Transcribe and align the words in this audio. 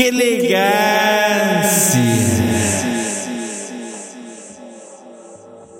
¡Qué 0.00 0.08
elegancia! 0.08 2.00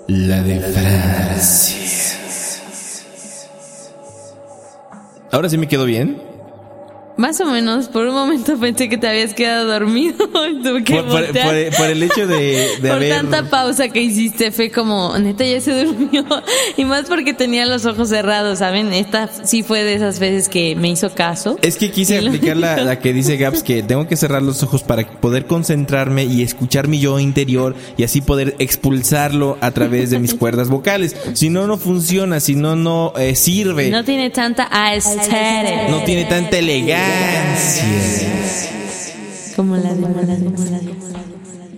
La 0.05 0.43
de 0.43 0.59
Francia. 0.59 2.19
Ahora 5.31 5.49
sí 5.49 5.57
me 5.57 5.67
quedo 5.67 5.85
bien. 5.85 6.30
Más 7.17 7.39
o 7.41 7.45
menos, 7.45 7.87
por 7.87 8.07
un 8.07 8.13
momento 8.15 8.57
pensé 8.59 8.89
que 8.89 8.97
te 8.97 9.07
habías 9.07 9.33
quedado 9.33 9.67
dormido. 9.67 10.15
Tuve 10.63 10.83
que 10.83 10.95
Por, 10.95 11.05
por- 11.07 11.27
por- 11.27 11.75
por 11.77 11.89
el 11.89 12.03
hecho 12.03 12.25
de, 12.25 12.67
de 12.81 12.89
Por 12.89 12.91
haber. 12.91 13.09
tanta 13.13 13.49
pausa 13.49 13.89
que 13.89 14.01
hiciste, 14.01 14.51
fue 14.51 14.71
como, 14.71 15.17
neta, 15.19 15.45
ya 15.45 15.59
se 15.61 15.83
durmió. 15.85 16.25
Y 16.77 16.85
más 16.85 17.05
porque 17.07 17.33
tenía 17.33 17.65
los 17.65 17.85
ojos 17.85 18.09
cerrados, 18.09 18.59
¿saben? 18.59 18.93
Esta 18.93 19.29
sí 19.43 19.61
fue 19.61 19.83
de 19.83 19.95
esas 19.95 20.19
veces 20.19 20.47
que 20.49 20.75
me 20.75 20.89
hizo 20.89 21.13
caso. 21.13 21.57
Es 21.61 21.75
que 21.77 21.91
quise 21.91 22.17
aplicar 22.17 22.55
la, 22.57 22.77
la 22.77 22.99
que 22.99 23.13
dice 23.13 23.37
Gaps 23.37 23.61
que 23.61 23.83
tengo 23.83 24.07
que 24.07 24.15
cerrar 24.15 24.41
los 24.41 24.63
ojos 24.63 24.83
para 24.83 25.05
poder 25.07 25.45
concentrarme 25.45 26.23
y 26.23 26.41
escuchar 26.41 26.87
mi 26.87 26.99
yo 26.99 27.19
interior 27.19 27.75
y 27.97 28.03
así 28.03 28.21
poder 28.21 28.55
expulsarlo 28.59 29.57
a 29.61 29.71
través 29.71 30.09
de 30.11 30.19
mis 30.19 30.33
cuerdas 30.33 30.69
vocales. 30.69 31.15
Si 31.33 31.49
no, 31.49 31.67
no 31.67 31.77
funciona, 31.77 32.39
si 32.39 32.55
no, 32.55 32.75
no 32.75 33.13
eh, 33.17 33.35
sirve. 33.35 33.89
No 33.89 34.03
tiene 34.03 34.29
tanta 34.29 34.67
aesthetic. 34.71 35.89
No 35.89 36.03
tiene 36.03 36.25
tanta 36.25 36.57
elegancia. 36.57 37.01
Como 39.55 39.75
la 39.75 39.93
de, 39.93 40.01
como 40.01 40.15
la 40.21 40.35
de, 40.35 40.45
como 40.45 40.65
la 40.65 40.79
de. 40.79 40.91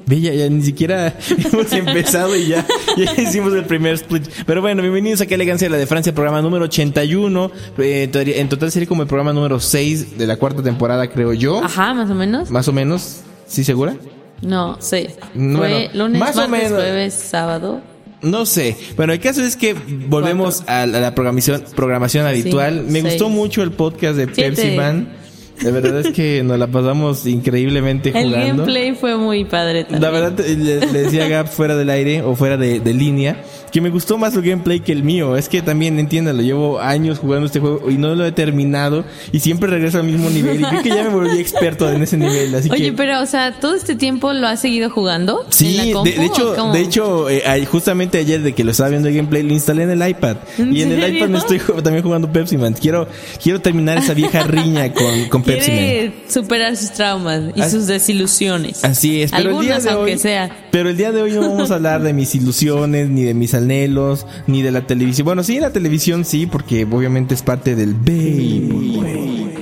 Ve, 0.05 0.19
ya, 0.19 0.33
ya 0.33 0.49
ni 0.49 0.61
siquiera 0.61 1.13
hemos 1.51 1.71
empezado 1.71 2.35
y 2.35 2.47
ya, 2.47 2.65
ya 2.97 3.21
hicimos 3.21 3.53
el 3.53 3.65
primer 3.65 3.93
split. 3.95 4.27
Pero 4.45 4.61
bueno, 4.61 4.81
bienvenidos 4.81 5.21
a 5.21 5.25
Qué 5.25 5.35
Elegancia 5.35 5.69
la 5.69 5.77
de 5.77 5.87
Francia, 5.87 6.13
programa 6.13 6.41
número 6.41 6.65
81. 6.65 7.51
Eh, 7.79 8.09
en 8.13 8.49
total 8.49 8.71
sería 8.71 8.87
como 8.87 9.01
el 9.03 9.07
programa 9.07 9.33
número 9.33 9.59
6 9.59 10.17
de 10.17 10.27
la 10.27 10.35
cuarta 10.37 10.61
temporada, 10.61 11.07
creo 11.09 11.33
yo. 11.33 11.63
Ajá, 11.63 11.93
más 11.93 12.09
o 12.09 12.15
menos. 12.15 12.51
Más 12.51 12.67
o 12.67 12.73
menos. 12.73 13.21
¿Sí 13.47 13.63
segura? 13.63 13.95
No, 14.41 14.77
sí. 14.81 15.07
Bueno, 15.33 15.57
Fue 15.59 15.89
lunes, 15.93 16.19
más 16.19 16.35
o 16.35 16.47
martes, 16.47 16.69
menos. 16.69 16.83
jueves, 16.83 17.13
sábado. 17.13 17.81
No 18.23 18.45
sé. 18.45 18.75
Bueno, 18.95 19.13
el 19.13 19.19
caso 19.19 19.41
es 19.43 19.55
que 19.55 19.75
volvemos 20.07 20.63
a 20.67 20.85
la, 20.85 20.97
a 20.97 21.01
la 21.01 21.15
programación, 21.15 21.63
programación 21.75 22.25
habitual. 22.25 22.83
Me 22.87 23.01
seis. 23.01 23.13
gustó 23.13 23.29
mucho 23.29 23.61
el 23.63 23.71
podcast 23.71 24.15
de 24.17 24.25
Siete. 24.33 24.43
Pepsi 24.61 24.75
Man. 24.75 25.17
La 25.61 25.69
verdad 25.69 25.99
es 25.99 26.11
que 26.13 26.41
nos 26.43 26.57
la 26.57 26.65
pasamos 26.67 27.27
increíblemente 27.27 28.09
El 28.09 28.29
jugando. 28.31 28.63
gameplay 28.63 28.95
fue 28.95 29.15
muy 29.17 29.45
padre 29.45 29.83
también. 29.83 30.01
La 30.01 30.09
verdad, 30.09 30.39
le, 30.39 30.55
le 30.55 31.03
decía 31.03 31.27
Gab 31.27 31.47
fuera 31.47 31.75
del 31.75 31.89
aire 31.91 32.23
o 32.23 32.35
fuera 32.35 32.57
de, 32.57 32.79
de 32.79 32.93
línea 32.93 33.43
que 33.73 33.81
me 33.81 33.89
gustó 33.89 34.17
más 34.17 34.35
el 34.35 34.43
gameplay 34.43 34.79
que 34.79 34.91
el 34.93 35.03
mío. 35.03 35.35
Es 35.35 35.49
que 35.49 35.61
también, 35.61 35.97
entiéndalo, 35.99 36.41
llevo 36.43 36.79
años 36.79 37.17
jugando 37.19 37.47
este 37.47 37.59
juego 37.59 37.89
y 37.89 37.95
no 37.97 38.13
lo 38.15 38.25
he 38.25 38.31
terminado 38.31 39.03
y 39.31 39.39
siempre 39.39 39.69
regreso 39.69 39.97
al 39.97 40.05
mismo 40.05 40.29
nivel 40.29 40.61
y 40.61 40.63
creo 40.63 40.83
que 40.83 40.89
ya 40.89 41.03
me 41.03 41.09
volví 41.09 41.39
experto 41.39 41.89
en 41.91 42.03
ese 42.03 42.15
nivel. 42.15 42.53
Así 42.53 42.69
Oye, 42.71 42.85
que. 42.91 42.93
pero, 42.93 43.19
o 43.21 43.25
sea, 43.25 43.51
¿todo 43.59 43.73
este 43.75 43.95
tiempo 43.95 44.31
lo 44.31 44.47
has 44.47 44.61
seguido 44.61 44.89
jugando? 44.91 45.45
Sí, 45.49 45.71
¿En 45.71 45.77
la 45.77 45.83
de, 45.85 45.91
compu 45.91 46.09
de 46.21 46.25
hecho, 46.25 46.71
de 46.71 46.79
hecho 46.81 47.29
eh, 47.29 47.65
justamente 47.65 48.19
ayer 48.19 48.41
de 48.43 48.53
que 48.53 48.63
lo 48.63 48.71
estaba 48.71 48.89
viendo 48.89 49.09
el 49.09 49.15
gameplay 49.15 49.41
lo 49.43 49.53
instalé 49.53 49.83
en 49.83 49.89
el 49.91 50.07
iPad 50.07 50.37
¿En 50.59 50.75
y 50.75 50.83
en 50.83 50.91
el 50.91 51.15
iPad 51.15 51.29
me 51.29 51.37
estoy 51.39 51.59
también 51.83 52.03
jugando 52.03 52.31
Pepsi 52.31 52.57
Man. 52.57 52.75
Quiero 52.79 53.07
quiero 53.41 53.59
terminar 53.59 53.97
esa 53.97 54.13
vieja 54.13 54.43
riña 54.47 54.93
con, 54.93 55.25
con 55.29 55.41
Pepsi 55.41 55.71
Man. 55.71 55.79
Quiere 55.79 56.13
superar 56.29 56.77
sus 56.77 56.91
traumas 56.91 57.41
y 57.55 57.61
As- 57.61 57.71
sus 57.71 57.87
desilusiones. 57.87 58.83
Así 58.83 59.23
es, 59.23 59.31
pero 59.31 59.41
el 59.57 59.65
día 59.65 59.75
Algunas, 59.77 59.83
de 59.83 59.89
aunque 59.89 60.11
hoy, 60.13 60.19
sea. 60.19 60.55
pero 60.71 60.89
el 60.89 60.97
día 60.97 61.11
de 61.11 61.21
hoy 61.23 61.31
no 61.31 61.41
vamos 61.49 61.71
a 61.71 61.75
hablar 61.75 62.03
de 62.03 62.13
mis 62.13 62.35
ilusiones, 62.35 63.09
ni 63.09 63.23
de 63.23 63.33
mis 63.33 63.53
anhelos, 63.63 64.25
ni 64.47 64.61
de 64.61 64.71
la 64.71 64.85
televisión. 64.87 65.25
Bueno, 65.25 65.43
sí, 65.43 65.59
la 65.59 65.71
televisión 65.71 66.23
sí, 66.25 66.45
porque 66.45 66.85
obviamente 66.89 67.33
es 67.33 67.41
parte 67.41 67.75
del 67.75 67.93
vaporwave. 67.93 69.53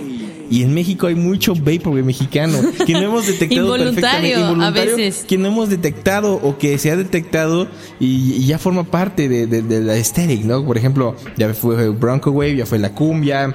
Y 0.50 0.63
en 0.63 0.73
México 0.73 1.07
hay 1.07 1.16
mucho 1.16 1.53
vaporwave 1.56 2.03
mexicano 2.03 2.59
que 2.85 2.91
no 2.91 3.00
hemos 3.00 3.25
detectado 3.25 3.62
Involuntario, 3.78 4.35
perfectamente, 4.35 4.66
a 4.66 4.69
veces. 4.97 5.23
que 5.25 5.38
no 5.38 5.47
hemos 5.47 5.69
detectado 5.69 6.34
o 6.35 6.57
que 6.57 6.78
se 6.78 6.91
ha 6.91 6.97
detectado 6.97 7.69
y, 8.01 8.34
y 8.34 8.45
ya 8.45 8.57
forma 8.59 8.84
parte 8.84 9.29
de, 9.29 9.47
de- 9.47 9.62
de 9.62 9.79
la 9.79 9.94
aesthetic, 9.94 10.44
¿no? 10.44 10.66
Por 10.66 10.78
ejemplo, 10.78 11.16
ya 11.38 11.53
fue 11.53 11.88
Bronco 11.89 12.31
Wave, 12.31 12.57
ya 12.57 12.66
fue 12.66 12.79
la 12.79 12.94
cumbia, 12.94 13.53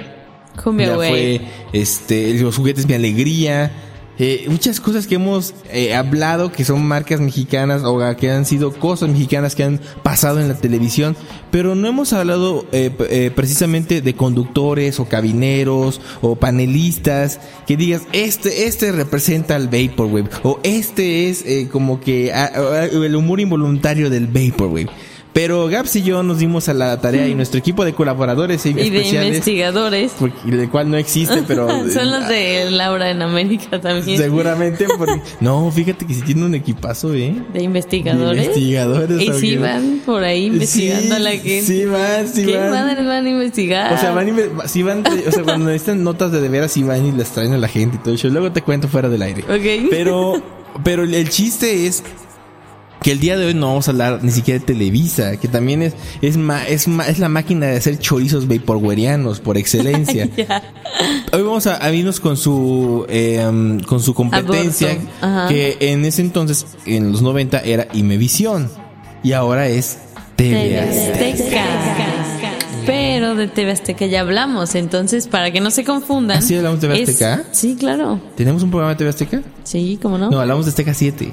Cumbia, 0.64 0.86
ya 0.88 0.94
fue 0.94 1.40
este 1.74 2.32
los 2.40 2.56
juguetes 2.56 2.86
mi 2.88 2.94
alegría 2.94 3.70
eh, 4.18 4.46
muchas 4.48 4.80
cosas 4.80 5.06
que 5.06 5.16
hemos 5.16 5.54
eh, 5.70 5.94
hablado 5.94 6.52
que 6.52 6.64
son 6.64 6.86
marcas 6.86 7.20
mexicanas 7.20 7.82
o 7.84 7.98
que 8.16 8.30
han 8.30 8.44
sido 8.44 8.72
cosas 8.72 9.08
mexicanas 9.08 9.54
que 9.54 9.64
han 9.64 9.80
pasado 10.02 10.40
en 10.40 10.48
la 10.48 10.54
televisión 10.54 11.16
pero 11.50 11.74
no 11.74 11.88
hemos 11.88 12.12
hablado 12.12 12.66
eh, 12.72 12.90
eh, 13.08 13.30
precisamente 13.34 14.02
de 14.02 14.14
conductores 14.14 15.00
o 15.00 15.06
cabineros 15.06 16.00
o 16.20 16.36
panelistas 16.36 17.40
que 17.66 17.76
digas 17.76 18.02
este 18.12 18.66
este 18.66 18.92
representa 18.92 19.56
al 19.56 19.68
vaporwave 19.68 20.28
o 20.42 20.60
este 20.62 21.30
es 21.30 21.44
eh, 21.46 21.68
como 21.70 22.00
que 22.00 22.30
el 22.92 23.16
humor 23.16 23.40
involuntario 23.40 24.10
del 24.10 24.26
vaporwave 24.26 24.90
pero 25.36 25.68
Gaps 25.68 25.96
y 25.96 26.02
yo 26.02 26.22
nos 26.22 26.38
dimos 26.38 26.66
a 26.70 26.72
la 26.72 26.98
tarea 26.98 27.28
y 27.28 27.34
nuestro 27.34 27.58
equipo 27.58 27.84
de 27.84 27.92
colaboradores 27.92 28.64
Y 28.64 28.72
de 28.72 29.02
investigadores. 29.06 30.12
porque, 30.18 30.48
el 30.48 30.70
cual 30.70 30.90
no 30.90 30.96
existe, 30.96 31.42
pero 31.46 31.68
Son 31.92 32.10
los 32.10 32.26
de 32.26 32.70
Laura 32.70 33.10
en 33.10 33.20
América 33.20 33.78
también. 33.78 34.16
seguramente 34.16 34.86
porque 34.96 35.20
no, 35.40 35.70
fíjate 35.70 36.06
que 36.06 36.14
si 36.14 36.22
tiene 36.22 36.46
un 36.46 36.54
equipazo, 36.54 37.12
¿eh? 37.12 37.34
De 37.52 37.62
investigadores. 37.62 38.38
De 38.38 38.44
investigadores. 38.46 39.20
Y 39.20 39.32
sí 39.34 39.56
van 39.58 40.00
por 40.06 40.24
ahí 40.24 40.46
investigando 40.46 41.02
Sí, 41.02 41.12
a 41.12 41.18
la 41.18 41.30
gente. 41.32 41.62
Sí 41.62 41.84
van, 41.84 42.28
sí 42.28 42.46
¿Qué 42.46 42.56
van. 42.56 42.70
madres 42.70 43.06
van 43.06 43.26
a 43.26 43.28
investigar? 43.28 43.92
O 43.92 43.98
sea, 43.98 44.12
van, 44.12 44.34
sí 44.64 44.82
van, 44.82 45.04
o 45.06 45.32
sea, 45.32 45.42
cuando 45.42 45.66
necesitan 45.66 46.02
notas 46.02 46.32
de 46.32 46.40
de 46.40 46.48
veras, 46.48 46.72
sí 46.72 46.82
van 46.82 47.04
y 47.04 47.12
las 47.12 47.30
traen 47.32 47.52
a 47.52 47.58
la 47.58 47.68
gente 47.68 47.96
y 47.96 47.98
todo 48.02 48.14
eso. 48.14 48.28
Luego 48.28 48.52
te 48.52 48.62
cuento 48.62 48.88
fuera 48.88 49.10
del 49.10 49.20
aire. 49.20 49.42
Ok. 49.42 49.88
Pero, 49.90 50.42
pero 50.82 51.02
el 51.02 51.28
chiste 51.28 51.86
es 51.86 52.02
que 53.06 53.12
el 53.12 53.20
día 53.20 53.38
de 53.38 53.46
hoy 53.46 53.54
no 53.54 53.68
vamos 53.68 53.86
a 53.86 53.92
hablar 53.92 54.18
ni 54.24 54.32
siquiera 54.32 54.58
de 54.58 54.66
Televisa, 54.66 55.36
que 55.36 55.46
también 55.46 55.80
es, 55.80 55.94
es, 56.22 56.36
ma- 56.36 56.66
es, 56.66 56.88
ma- 56.88 57.06
es 57.06 57.20
la 57.20 57.28
máquina 57.28 57.66
de 57.66 57.76
hacer 57.76 58.00
chorizos 58.00 58.48
vaporwarianos 58.48 59.38
por 59.38 59.56
excelencia. 59.56 60.28
Hoy 61.32 61.42
vamos 61.42 61.68
a, 61.68 61.84
a 61.84 61.92
irnos 61.92 62.18
con 62.18 62.36
su 62.36 63.06
eh, 63.08 63.78
con 63.86 64.00
su 64.00 64.12
competencia 64.12 64.98
que 65.48 65.76
en 65.78 66.04
ese 66.04 66.20
entonces 66.22 66.66
en 66.84 67.12
los 67.12 67.22
90 67.22 67.60
era 67.60 67.86
Imevisión 67.92 68.68
y 69.22 69.30
ahora 69.34 69.68
es 69.68 69.98
TV 70.34 70.80
Azteca. 70.80 71.64
Pero 72.86 73.36
de 73.36 73.46
TV 73.46 73.70
Azteca 73.70 74.06
ya 74.06 74.20
hablamos, 74.22 74.74
entonces 74.74 75.28
para 75.28 75.52
que 75.52 75.60
no 75.60 75.70
se 75.70 75.84
confundan. 75.84 76.38
¿Ah, 76.38 76.42
sí 76.42 76.56
hablamos 76.56 76.80
de 76.80 76.88
TV 76.88 77.02
es- 77.02 77.08
Azteca? 77.10 77.44
Sí, 77.52 77.76
claro. 77.78 78.20
¿Tenemos 78.36 78.64
un 78.64 78.70
programa 78.70 78.94
de 78.94 78.98
TV 78.98 79.10
Azteca? 79.10 79.42
Sí, 79.62 79.96
¿cómo 80.02 80.18
no? 80.18 80.28
No, 80.30 80.40
hablamos 80.40 80.66
de 80.66 80.70
Azteca 80.70 80.92
7. 80.92 81.32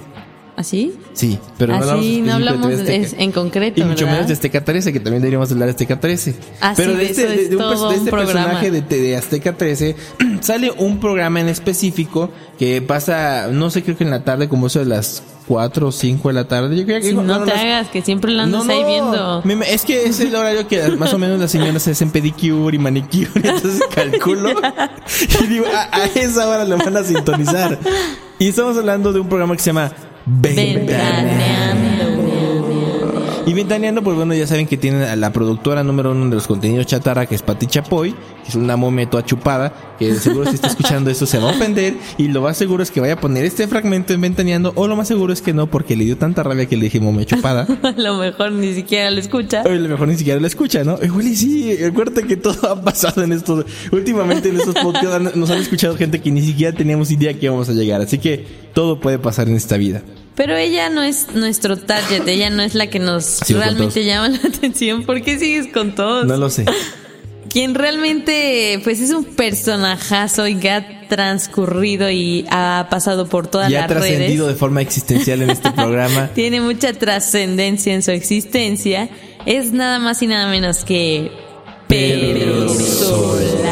¿Así? 0.56 0.94
Sí, 1.14 1.40
pero 1.58 1.74
no 1.74 1.80
hablamos, 1.80 2.00
Así 2.02 2.10
específico 2.20 2.26
no 2.40 2.44
de 2.46 2.50
hablamos 2.50 2.80
es- 2.90 3.16
en 3.18 3.32
concreto, 3.32 3.82
Y 3.82 3.84
mucho 3.86 4.06
¿verdad? 4.06 4.12
menos 4.14 4.28
de 4.28 4.34
Azteca 4.34 4.64
13, 4.64 4.94
que 4.94 5.00
también 5.00 5.22
deberíamos 5.24 5.52
hablar 5.52 5.66
de 5.68 5.72
Azteca 5.72 6.00
13. 6.00 6.36
Ah, 6.62 6.74
pero 6.78 6.92
sí, 6.92 6.98
de 6.98 7.04
de 7.04 7.10
este, 7.10 7.28
de, 7.28 7.36
es 7.44 7.50
de 7.50 7.56
un, 7.58 7.90
de 7.90 7.96
este 7.96 8.12
personaje 8.12 8.70
de, 8.72 8.82
de 8.82 9.18
Azteca 9.18 9.58
13 9.58 9.96
sale 10.42 10.70
un 10.78 11.00
programa 11.00 11.42
en 11.42 11.50
específico 11.50 12.30
que 12.60 12.84
pasa, 12.84 13.48
no 13.52 13.72
sé, 13.72 13.82
creo 13.84 13.98
que 13.98 14.04
en 14.04 14.12
la 14.12 14.24
tarde, 14.24 14.48
como 14.48 14.68
eso 14.68 14.78
de 14.78 14.86
las 14.86 15.24
4 15.48 15.88
o 15.88 15.92
5 15.92 16.28
de 16.30 16.34
la 16.36 16.48
tarde. 16.48 16.78
Yo 16.78 16.86
creo 16.86 17.02
que 17.02 17.08
Si 17.08 17.14
no 17.16 17.24
bueno, 17.24 17.40
te 17.46 17.50
las- 17.52 17.60
hagas, 17.60 17.90
que 17.90 18.02
siempre 18.04 18.32
lo 18.32 18.44
andas 18.44 18.64
No, 18.66 18.72
ahí 18.72 18.82
no. 19.00 19.42
viendo. 19.44 19.64
Es 19.66 19.84
que 19.86 20.06
es 20.06 20.20
el 20.20 20.36
horario 20.36 20.68
que 20.68 20.88
más 21.00 21.14
o 21.16 21.18
menos 21.18 21.40
las 21.40 21.50
señoras 21.52 21.82
se 21.82 21.92
hacen 21.92 22.12
pedicure 22.12 22.76
y 22.76 22.80
manicure. 22.80 23.28
Entonces 23.36 23.82
calculo 23.94 24.52
y 25.44 25.48
digo, 25.48 25.66
a, 25.76 25.98
a 25.98 26.06
esa 26.06 26.48
hora 26.48 26.64
lo 26.64 26.78
van 26.78 26.96
a 26.96 27.04
sintonizar. 27.04 27.80
Y 28.40 28.50
estamos 28.50 28.78
hablando 28.78 29.12
de 29.12 29.20
un 29.20 29.28
programa 29.28 29.56
que 29.56 29.62
se 29.62 29.72
llama 29.72 29.92
Ventaneando. 30.26 31.93
Y 33.46 33.54
Ventaneando, 33.54 34.02
pues 34.02 34.16
bueno, 34.16 34.34
ya 34.34 34.48
saben 34.48 34.68
que 34.68 34.78
tienen 34.78 35.02
a 35.04 35.18
la 35.18 35.34
productora 35.34 35.84
número 35.84 36.12
uno 36.12 36.30
de 36.30 36.36
los 36.36 36.48
contenidos 36.48 36.86
chatarra, 36.86 37.26
que 37.26 37.36
es 37.36 37.42
Pati 37.42 37.68
Chapoy, 37.68 38.12
que 38.12 38.50
es 38.50 38.56
una 38.56 38.78
momia 38.78 39.10
toda 39.10 39.26
chupada, 39.26 39.96
que 40.00 40.16
seguro 40.16 40.46
si 40.50 40.56
está 40.56 40.68
escuchando 40.68 41.12
esto 41.12 41.26
se 41.26 41.40
va 41.40 41.50
a 41.50 41.52
ofender, 41.52 41.96
y 42.18 42.30
lo 42.30 42.42
más 42.42 42.56
seguro 42.56 42.84
es 42.84 42.90
que 42.90 43.02
vaya 43.02 43.16
a 43.16 43.20
poner 43.20 43.44
este 43.44 43.68
fragmento 43.68 44.14
en 44.14 44.22
Ventaneando, 44.22 44.72
o 44.76 44.88
lo 44.88 44.96
más 44.96 45.10
seguro 45.10 45.34
es 45.34 45.42
que 45.42 45.54
no, 45.54 45.68
porque 45.68 45.98
le 45.98 46.06
dio 46.06 46.18
tanta 46.18 46.42
rabia 46.42 46.68
que 46.68 46.78
le 46.78 46.84
dije 46.84 47.02
momia 47.02 47.26
chupada. 47.26 47.68
A 47.84 47.92
lo 47.92 48.18
mejor 48.18 48.54
ni 48.54 48.74
siquiera 48.74 49.12
lo 49.12 49.20
escucha. 49.20 49.62
O 49.66 49.70
a 49.70 49.76
lo 49.76 49.90
mejor 49.90 50.08
ni 50.08 50.16
siquiera 50.16 50.40
lo 50.40 50.48
escucha, 50.48 50.86
¿no? 50.86 50.98
Igual 51.04 51.28
y 51.28 51.36
sí, 51.36 51.76
recuerda 51.76 52.22
que 52.22 52.38
todo 52.38 52.72
ha 52.72 52.82
pasado 52.82 53.24
en 53.24 53.34
estos, 53.34 53.66
últimamente 53.92 54.50
en 54.50 54.58
estos 54.58 54.76
podcasts 54.76 55.36
nos 55.36 55.50
han 55.50 55.60
escuchado 55.60 55.98
gente 55.98 56.22
que 56.22 56.32
ni 56.32 56.42
siquiera 56.42 56.76
teníamos 56.76 57.12
idea 57.12 57.34
que 57.34 57.48
íbamos 57.48 57.68
a 57.68 57.74
llegar, 57.74 58.02
así 58.02 58.20
que 58.20 58.46
todo 58.74 59.00
puede 59.00 59.20
pasar 59.20 59.50
en 59.50 59.56
esta 59.56 59.76
vida. 59.76 60.02
Pero 60.36 60.56
ella 60.58 60.90
no 60.90 61.04
es 61.04 61.28
nuestro 61.36 61.78
target, 61.78 62.28
ella 62.28 62.50
no 62.50 62.64
es 62.64 62.74
la 62.74 62.88
que 62.88 62.98
nos 63.00 63.24
Sigo 63.26 63.60
realmente 63.60 64.04
llama 64.04 64.30
la 64.30 64.38
atención. 64.48 65.04
¿Por 65.04 65.22
qué 65.22 65.38
sigues 65.38 65.68
con 65.68 65.94
todos? 65.96 66.26
No 66.26 66.38
lo 66.38 66.50
sé. 66.50 66.66
Quien 67.50 67.76
realmente, 67.76 68.82
pues 68.84 69.00
es 69.00 69.12
un 69.12 69.26
personajazo 69.26 70.48
y 70.48 70.56
que 70.56 70.72
ha 70.72 71.08
transcurrido 71.08 72.10
y 72.10 72.46
ha 72.50 72.88
pasado 72.90 73.28
por 73.28 73.46
todas 73.46 73.70
Y 73.70 73.76
ha 73.76 73.82
las 73.82 73.90
redes. 73.92 74.08
trascendido 74.08 74.48
de 74.48 74.56
forma 74.56 74.82
existencial 74.82 75.44
en 75.44 75.52
este 75.52 75.70
programa. 75.76 76.30
Tiene 76.34 76.62
mucha 76.62 76.94
trascendencia 76.94 77.94
en 77.94 78.02
su 78.02 78.10
existencia. 78.10 79.08
Es 79.46 79.72
nada 79.72 80.00
más 80.00 80.24
y 80.24 80.28
nada 80.28 80.50
menos 80.50 80.84
que 80.84 81.32
Pedro 81.88 82.70
Sola. 82.70 83.63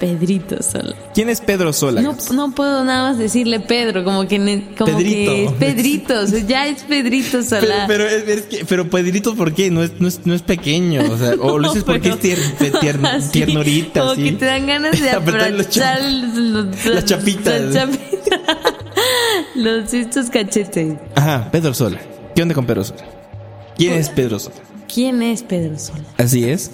Pedrito 0.00 0.60
Sola. 0.62 0.96
¿Quién 1.14 1.28
es 1.28 1.40
Pedro 1.42 1.72
Sola? 1.72 2.00
No, 2.00 2.16
no 2.32 2.52
puedo 2.54 2.82
nada 2.84 3.10
más 3.10 3.18
decirle 3.18 3.60
Pedro, 3.60 4.02
como 4.02 4.26
que, 4.26 4.38
ne- 4.38 4.64
como 4.76 4.96
Pedrito. 4.96 5.30
que 5.30 5.44
es 5.44 5.52
Pedrito, 5.52 6.20
o 6.20 6.26
sea, 6.26 6.40
ya 6.40 6.66
es 6.66 6.82
Pedrito 6.84 7.42
Sola. 7.42 7.84
pero, 7.86 8.06
es- 8.06 8.26
es 8.26 8.42
que- 8.42 8.64
pero 8.64 8.88
Pedrito, 8.90 9.36
¿por 9.36 9.52
qué? 9.54 9.70
No 9.70 9.82
es, 9.82 9.92
no 10.00 10.08
es, 10.08 10.24
no 10.26 10.34
es 10.34 10.40
pequeño. 10.42 11.02
O, 11.12 11.16
sea, 11.18 11.34
o 11.38 11.58
lo 11.60 11.68
dices 11.68 11.84
porque 11.84 12.08
es 12.08 12.16
tier- 12.18 12.56
tier- 12.80 13.06
Así, 13.06 13.30
tiernurita. 13.30 14.00
Como 14.00 14.12
así. 14.12 14.24
que 14.24 14.32
te 14.32 14.44
dan 14.46 14.66
ganas 14.66 14.98
de 15.00 15.10
Apretarle 15.12 15.58
los 15.58 15.76
los- 15.76 16.86
las 16.86 17.04
chapitas. 17.04 17.60
las 17.60 17.74
chapitas. 17.74 18.40
los 19.54 19.92
estos 19.94 20.30
cachetes. 20.30 20.94
Ajá, 21.14 21.50
Pedro 21.50 21.74
Sola. 21.74 22.00
¿Qué 22.34 22.42
onda 22.42 22.54
con 22.54 22.64
Pedro 22.66 22.84
Sola? 22.84 23.02
¿Quién 23.76 23.92
es 23.94 24.08
Pedro 24.08 24.38
Sola? 24.38 24.56
¿Quién 24.92 25.22
es 25.22 25.42
Pedro 25.42 25.78
Sola? 25.78 26.04
Así 26.18 26.44
es. 26.48 26.70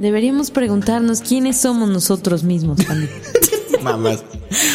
Deberíamos 0.00 0.50
preguntarnos 0.50 1.20
quiénes 1.20 1.58
somos 1.58 1.88
nosotros 1.88 2.42
mismos 2.42 2.84
también. 2.86 3.10
Mamás. 3.82 4.22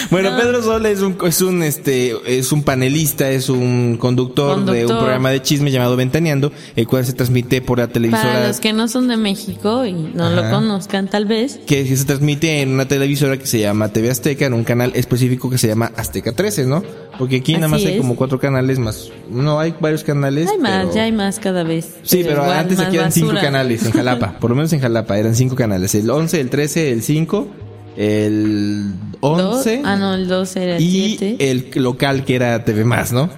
Bueno, 0.09 0.31
No. 0.31 0.37
Pedro 0.37 0.61
Sola 0.63 0.89
es 0.89 1.01
un, 1.01 1.17
es 1.25 1.41
un, 1.41 1.63
este, 1.63 2.13
es 2.37 2.51
un 2.51 2.63
panelista, 2.63 3.29
es 3.29 3.49
un 3.49 3.97
conductor, 3.99 4.63
de 4.65 4.85
un 4.85 4.91
programa 4.97 5.29
de 5.31 5.41
chisme 5.41 5.71
llamado 5.71 5.95
Ventaneando, 5.95 6.51
el 6.75 6.87
cual 6.87 7.05
se 7.05 7.13
transmite 7.13 7.61
por 7.61 7.79
la 7.79 7.87
televisora. 7.87 8.23
Para 8.33 8.47
los 8.47 8.59
que 8.59 8.73
no 8.73 8.87
son 8.87 9.07
de 9.07 9.17
México 9.17 9.85
y 9.85 9.93
no 9.93 10.25
Ajá. 10.25 10.35
lo 10.35 10.49
conozcan 10.49 11.07
tal 11.09 11.25
vez. 11.25 11.59
que 11.65 11.85
se 11.95 12.05
transmite 12.05 12.61
en 12.61 12.69
una 12.69 12.87
televisora 12.87 13.37
que 13.37 13.45
se 13.47 13.59
llama 13.59 13.89
TV 13.89 14.09
Azteca, 14.09 14.45
en 14.45 14.53
un 14.53 14.63
canal 14.63 14.91
específico 14.95 15.49
que 15.49 15.57
se 15.57 15.67
llama 15.67 15.91
Azteca 15.95 16.31
13, 16.31 16.65
¿no? 16.65 16.83
Porque 17.17 17.37
aquí 17.37 17.53
nada 17.53 17.67
más 17.69 17.83
hay 17.85 17.97
como 17.97 18.15
cuatro 18.15 18.39
canales 18.39 18.77
más. 18.79 19.09
No, 19.29 19.59
hay 19.59 19.73
varios 19.79 20.03
canales. 20.03 20.49
Hay 20.49 20.57
más, 20.57 20.83
pero- 20.85 20.95
ya 20.95 21.03
hay 21.03 21.11
más 21.11 21.39
cada 21.39 21.63
vez. 21.63 21.95
Sí, 22.03 22.21
pero 22.23 22.43
igual, 22.43 22.57
antes 22.59 22.79
aquí 22.79 22.97
eran 22.97 23.11
cinco 23.11 23.33
canales 23.33 23.85
en 23.85 23.91
Jalapa. 23.91 24.37
Por 24.39 24.49
lo 24.49 24.55
menos 24.55 24.71
en 24.73 24.79
Jalapa 24.81 25.17
eran 25.17 25.35
cinco 25.35 25.55
canales. 25.55 25.95
El 25.95 26.09
11, 26.09 26.41
el 26.41 26.49
13, 26.49 26.91
el 26.91 27.01
5, 27.03 27.47
el 27.97 28.91
Dos- 29.21 29.57
11 29.57 29.81
Ah, 29.83 29.95
no, 29.95 30.13
el 30.13 30.27
2 30.27 30.55
era 30.57 30.77
el 30.77 30.83
y 30.83 31.17
7. 31.17 31.49
el 31.51 31.71
local 31.83 32.23
que 32.25 32.35
era 32.35 32.63
TV 32.63 32.83
Más, 32.85 33.11
¿no? 33.11 33.29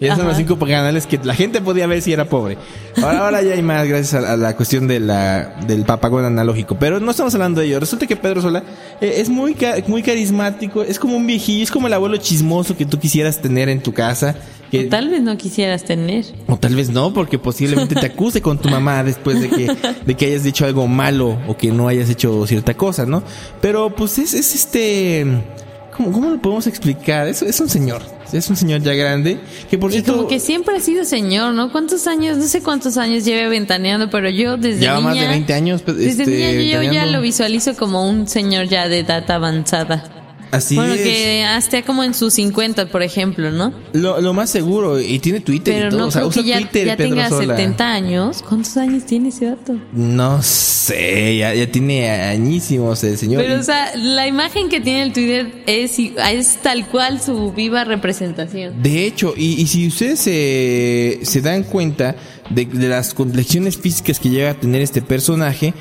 Esos 0.00 0.18
son 0.18 0.26
los 0.26 0.36
cinco 0.36 0.58
canales 0.58 1.06
que 1.06 1.18
la 1.22 1.34
gente 1.34 1.62
podía 1.62 1.86
ver 1.86 2.02
si 2.02 2.12
era 2.12 2.26
pobre. 2.28 2.58
Ahora, 3.00 3.24
ahora 3.24 3.42
ya 3.42 3.54
hay 3.54 3.62
más 3.62 3.86
gracias 3.88 4.22
a, 4.22 4.32
a 4.32 4.36
la 4.36 4.54
cuestión 4.54 4.86
de 4.86 5.00
la, 5.00 5.54
del 5.66 5.84
papagón 5.84 6.26
analógico. 6.26 6.76
Pero 6.78 7.00
no 7.00 7.10
estamos 7.12 7.32
hablando 7.34 7.60
de 7.60 7.68
ello. 7.68 7.80
Resulta 7.80 8.06
que 8.06 8.14
Pedro 8.16 8.42
Sola 8.42 8.62
eh, 9.00 9.14
es 9.18 9.30
muy, 9.30 9.54
ca- 9.54 9.76
muy 9.86 10.02
carismático. 10.02 10.82
Es 10.82 10.98
como 10.98 11.16
un 11.16 11.26
viejillo. 11.26 11.62
Es 11.62 11.70
como 11.70 11.86
el 11.86 11.92
abuelo 11.94 12.18
chismoso 12.18 12.76
que 12.76 12.84
tú 12.84 12.98
quisieras 12.98 13.40
tener 13.40 13.70
en 13.70 13.80
tu 13.82 13.94
casa. 13.94 14.34
Que, 14.80 14.86
O 14.86 14.88
tal 14.88 15.08
vez 15.08 15.22
no 15.22 15.36
quisieras 15.36 15.84
tener. 15.84 16.24
o 16.46 16.56
tal 16.56 16.74
vez 16.74 16.90
no, 16.90 17.12
porque 17.12 17.38
posiblemente 17.38 17.94
te 17.94 18.06
acuse 18.06 18.40
con 18.42 18.58
tu 18.58 18.68
mamá 18.68 19.02
después 19.04 19.40
de 19.40 19.48
que, 19.48 19.76
de 20.06 20.14
que 20.14 20.26
hayas 20.26 20.42
dicho 20.44 20.64
algo 20.64 20.86
malo 20.86 21.38
o 21.48 21.56
que 21.56 21.70
no 21.70 21.88
hayas 21.88 22.10
hecho 22.10 22.46
cierta 22.46 22.74
cosa, 22.74 23.06
¿no? 23.06 23.22
Pero 23.60 23.94
pues 23.94 24.18
es, 24.18 24.34
es 24.34 24.54
este... 24.54 25.26
¿Cómo, 25.96 26.10
cómo 26.10 26.30
lo 26.30 26.40
podemos 26.42 26.66
explicar? 26.66 27.28
Es, 27.28 27.40
es 27.42 27.60
un 27.60 27.68
señor. 27.68 28.02
Es 28.32 28.50
un 28.50 28.56
señor 28.56 28.82
ya 28.82 28.94
grande. 28.94 29.38
Que 29.70 29.78
por 29.78 29.90
Y 29.90 29.94
cierto... 29.94 30.16
como 30.16 30.26
que 30.28 30.40
siempre 30.40 30.76
ha 30.76 30.80
sido 30.80 31.04
señor, 31.04 31.54
¿no? 31.54 31.70
¿Cuántos 31.70 32.08
años? 32.08 32.36
No 32.36 32.44
sé 32.48 32.62
cuántos 32.62 32.96
años 32.96 33.24
lleve 33.24 33.48
ventaneando, 33.48 34.10
pero 34.10 34.28
yo 34.28 34.56
desde 34.56 34.80
niña... 34.80 34.98
más 35.00 35.14
de 35.14 35.28
20 35.28 35.54
años, 35.54 35.82
pues, 35.82 35.98
Desde 35.98 36.24
este, 36.24 36.56
niña 36.58 36.82
yo 36.82 36.92
ya 36.92 37.06
lo 37.06 37.20
visualizo 37.20 37.76
como 37.76 38.08
un 38.08 38.26
señor 38.26 38.66
ya 38.66 38.88
de 38.88 38.98
edad 39.00 39.30
avanzada. 39.30 40.10
Así 40.54 40.76
bueno, 40.76 40.94
es. 40.94 41.02
que 41.02 41.44
hasta 41.44 41.82
como 41.82 42.04
en 42.04 42.14
sus 42.14 42.34
50, 42.34 42.86
por 42.86 43.02
ejemplo, 43.02 43.50
¿no? 43.50 43.72
Lo, 43.92 44.20
lo 44.20 44.32
más 44.32 44.50
seguro. 44.50 45.00
Y 45.00 45.18
tiene 45.18 45.40
Twitter 45.40 45.74
Pero 45.74 45.86
y 45.86 45.90
todo. 45.90 46.00
no 46.00 46.06
o 46.06 46.10
sea, 46.10 46.20
creo 46.20 46.28
usa 46.28 46.42
que 46.42 46.48
ya, 46.48 46.58
Twitter, 46.58 46.86
ya 46.86 46.96
Pedro 46.96 47.10
tenga 47.10 47.28
Sola. 47.28 47.56
70 47.56 47.92
años. 47.92 48.44
¿Cuántos 48.48 48.76
años 48.76 49.04
tiene 49.04 49.28
ese 49.30 49.46
dato? 49.46 49.76
No 49.92 50.42
sé. 50.42 51.36
Ya, 51.38 51.54
ya 51.54 51.66
tiene 51.70 52.10
añísimos 52.10 53.02
el 53.04 53.18
señor. 53.18 53.42
Pero, 53.42 53.58
o 53.60 53.62
sea, 53.62 53.94
la 53.96 54.26
imagen 54.26 54.68
que 54.68 54.80
tiene 54.80 55.02
el 55.02 55.12
Twitter 55.12 55.62
es, 55.66 55.98
es 55.98 56.56
tal 56.62 56.86
cual 56.88 57.20
su 57.20 57.52
viva 57.52 57.84
representación. 57.84 58.82
De 58.82 59.06
hecho, 59.06 59.34
y, 59.36 59.60
y 59.60 59.66
si 59.66 59.88
ustedes 59.88 60.20
se, 60.20 61.20
se 61.22 61.40
dan 61.40 61.64
cuenta 61.64 62.16
de, 62.50 62.66
de 62.66 62.88
las 62.88 63.14
complexiones 63.14 63.76
físicas 63.76 64.20
que 64.20 64.28
llega 64.30 64.50
a 64.50 64.54
tener 64.54 64.82
este 64.82 65.02
personaje, 65.02 65.74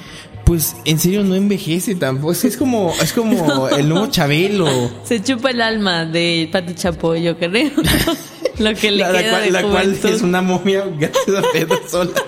pues 0.44 0.76
en 0.86 1.00
serio 1.00 1.24
no 1.24 1.36
envejece 1.36 1.96
tampoco. 1.96 2.32
Es, 2.34 2.58
como, 2.58 2.94
es 3.02 3.14
como 3.14 3.70
el 3.78 3.90
nuevo 3.90 4.08
Chabelo. 4.08 4.68
Se 5.04 5.22
chupa 5.22 5.52
el 5.52 5.62
alma 5.62 6.06
de 6.06 6.50
Pati 6.52 6.76
Chapoy, 6.76 7.24
yo 7.24 7.38
creo. 7.38 7.72
Lo 8.60 8.76
que 8.76 8.92
le 8.92 8.98
La, 8.98 9.12
la 9.12 9.20
queda 9.20 9.32
cual, 9.32 9.44
de 9.44 9.52
la 9.52 9.64
cual 9.64 10.00
es 10.04 10.22
una 10.22 10.42
momia 10.42 10.86
gracias 10.86 11.36
a 11.36 11.42
Pedro 11.52 11.80
Sola. 11.88 12.12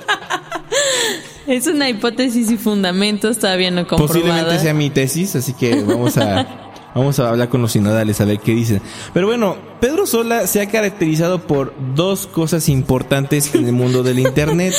Es 1.48 1.68
una 1.68 1.88
hipótesis 1.88 2.50
y 2.50 2.58
fundamentos 2.58 3.38
todavía 3.38 3.70
no 3.70 3.86
comprobada. 3.86 4.08
Posiblemente 4.08 4.60
sea 4.60 4.74
mi 4.74 4.90
tesis, 4.90 5.36
así 5.36 5.54
que 5.54 5.84
vamos 5.84 6.18
a 6.18 6.66
vamos 6.96 7.20
a 7.20 7.30
hablar 7.30 7.50
con 7.50 7.62
los 7.62 7.74
sinodales 7.74 8.20
a 8.22 8.26
ver 8.26 8.40
qué 8.40 8.54
dicen. 8.54 8.82
Pero 9.14 9.28
bueno, 9.28 9.56
Pedro 9.80 10.08
Sola 10.08 10.48
se 10.48 10.62
ha 10.62 10.70
caracterizado 10.70 11.46
por 11.46 11.76
dos 11.94 12.26
cosas 12.26 12.68
importantes 12.70 13.54
en 13.54 13.68
el 13.68 13.74
mundo 13.74 14.02
del 14.02 14.20
internet. 14.20 14.74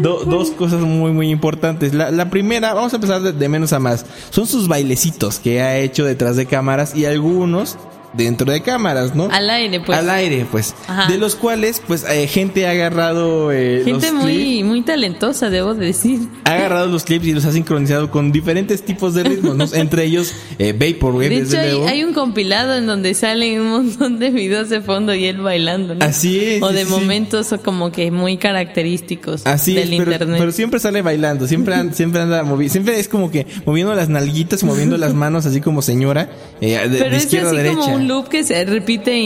Do- 0.00 0.24
dos 0.24 0.50
cosas 0.50 0.80
muy 0.80 1.12
muy 1.12 1.30
importantes. 1.30 1.94
La, 1.94 2.28
primera, 2.30 2.74
vamos 2.74 2.92
a 2.92 2.96
empezar 2.96 3.20
de 3.22 3.48
menos 3.48 3.72
a 3.72 3.78
más. 3.78 4.04
Son 4.30 4.46
sus 4.46 4.68
bailecitos 4.68 5.38
que 5.38 5.60
ha 5.62 5.78
hecho 5.78 6.04
detrás 6.04 6.36
de 6.36 6.46
cámaras 6.46 6.94
y 6.94 7.06
algunos 7.06 7.76
dentro 8.16 8.50
de 8.50 8.62
cámaras, 8.62 9.14
¿no? 9.14 9.28
Al 9.30 9.50
aire, 9.50 9.80
pues. 9.80 9.98
Al 9.98 10.10
aire, 10.10 10.46
pues. 10.50 10.74
Ajá. 10.88 11.10
De 11.10 11.18
los 11.18 11.36
cuales, 11.36 11.82
pues, 11.86 12.04
eh, 12.08 12.26
gente 12.26 12.66
ha 12.66 12.70
agarrado 12.70 13.52
eh, 13.52 13.82
Gente 13.84 13.90
los 13.92 14.00
clips 14.00 14.14
muy, 14.14 14.64
muy 14.64 14.82
talentosa, 14.82 15.50
debo 15.50 15.74
decir. 15.74 16.20
ha 16.44 16.54
agarrado 16.54 16.86
los 16.86 17.04
clips 17.04 17.26
y 17.26 17.32
los 17.32 17.44
ha 17.44 17.52
sincronizado 17.52 18.10
con 18.10 18.32
diferentes 18.32 18.82
tipos 18.84 19.14
de 19.14 19.24
ritmos, 19.24 19.56
¿no? 19.56 19.66
entre 19.74 20.04
ellos 20.04 20.32
eh, 20.58 20.72
Vaporwave, 20.72 21.28
De 21.28 21.70
hecho, 21.70 21.86
hay, 21.86 22.04
un 22.04 22.12
compilado 22.14 22.74
en 22.74 22.86
donde 22.86 23.14
salen 23.14 23.60
un 23.60 23.68
montón 23.70 24.18
de 24.18 24.30
videos 24.30 24.68
de 24.68 24.80
fondo 24.80 25.14
y 25.14 25.26
él 25.26 25.38
bailando, 25.38 25.94
¿no? 25.94 26.04
Así 26.04 26.38
es, 26.38 26.62
O 26.62 26.68
sí, 26.70 26.74
de 26.74 26.80
sí, 26.84 26.86
sí. 26.86 26.92
momentos 26.92 27.52
o 27.52 27.60
como 27.60 27.92
que 27.92 28.10
muy 28.10 28.36
característicos 28.36 29.46
Así 29.46 29.74
del 29.74 29.92
es, 29.92 29.98
pero, 29.98 30.12
internet. 30.12 30.38
pero 30.38 30.52
siempre 30.52 30.80
sale 30.80 31.02
bailando, 31.02 31.46
siempre 31.46 31.74
siempre 31.92 32.20
anda 32.20 32.42
moviendo, 32.42 32.72
siempre 32.72 32.98
es 32.98 33.08
como 33.08 33.30
que 33.30 33.46
moviendo 33.64 33.94
las 33.94 34.08
nalguitas, 34.08 34.62
moviendo 34.64 34.96
las 34.96 35.14
manos 35.14 35.46
así 35.46 35.60
como 35.60 35.82
señora, 35.82 36.28
eh, 36.60 36.88
de, 36.88 36.98
Pero 36.98 37.10
de 37.10 37.16
es 37.16 37.24
izquierda 37.24 37.50
así 37.50 37.58
a 37.58 37.62
derecha. 37.62 37.80
como 37.80 37.96
un 37.96 38.05
loop 38.06 38.28
que 38.28 38.44
se 38.44 38.64
repite 38.64 39.16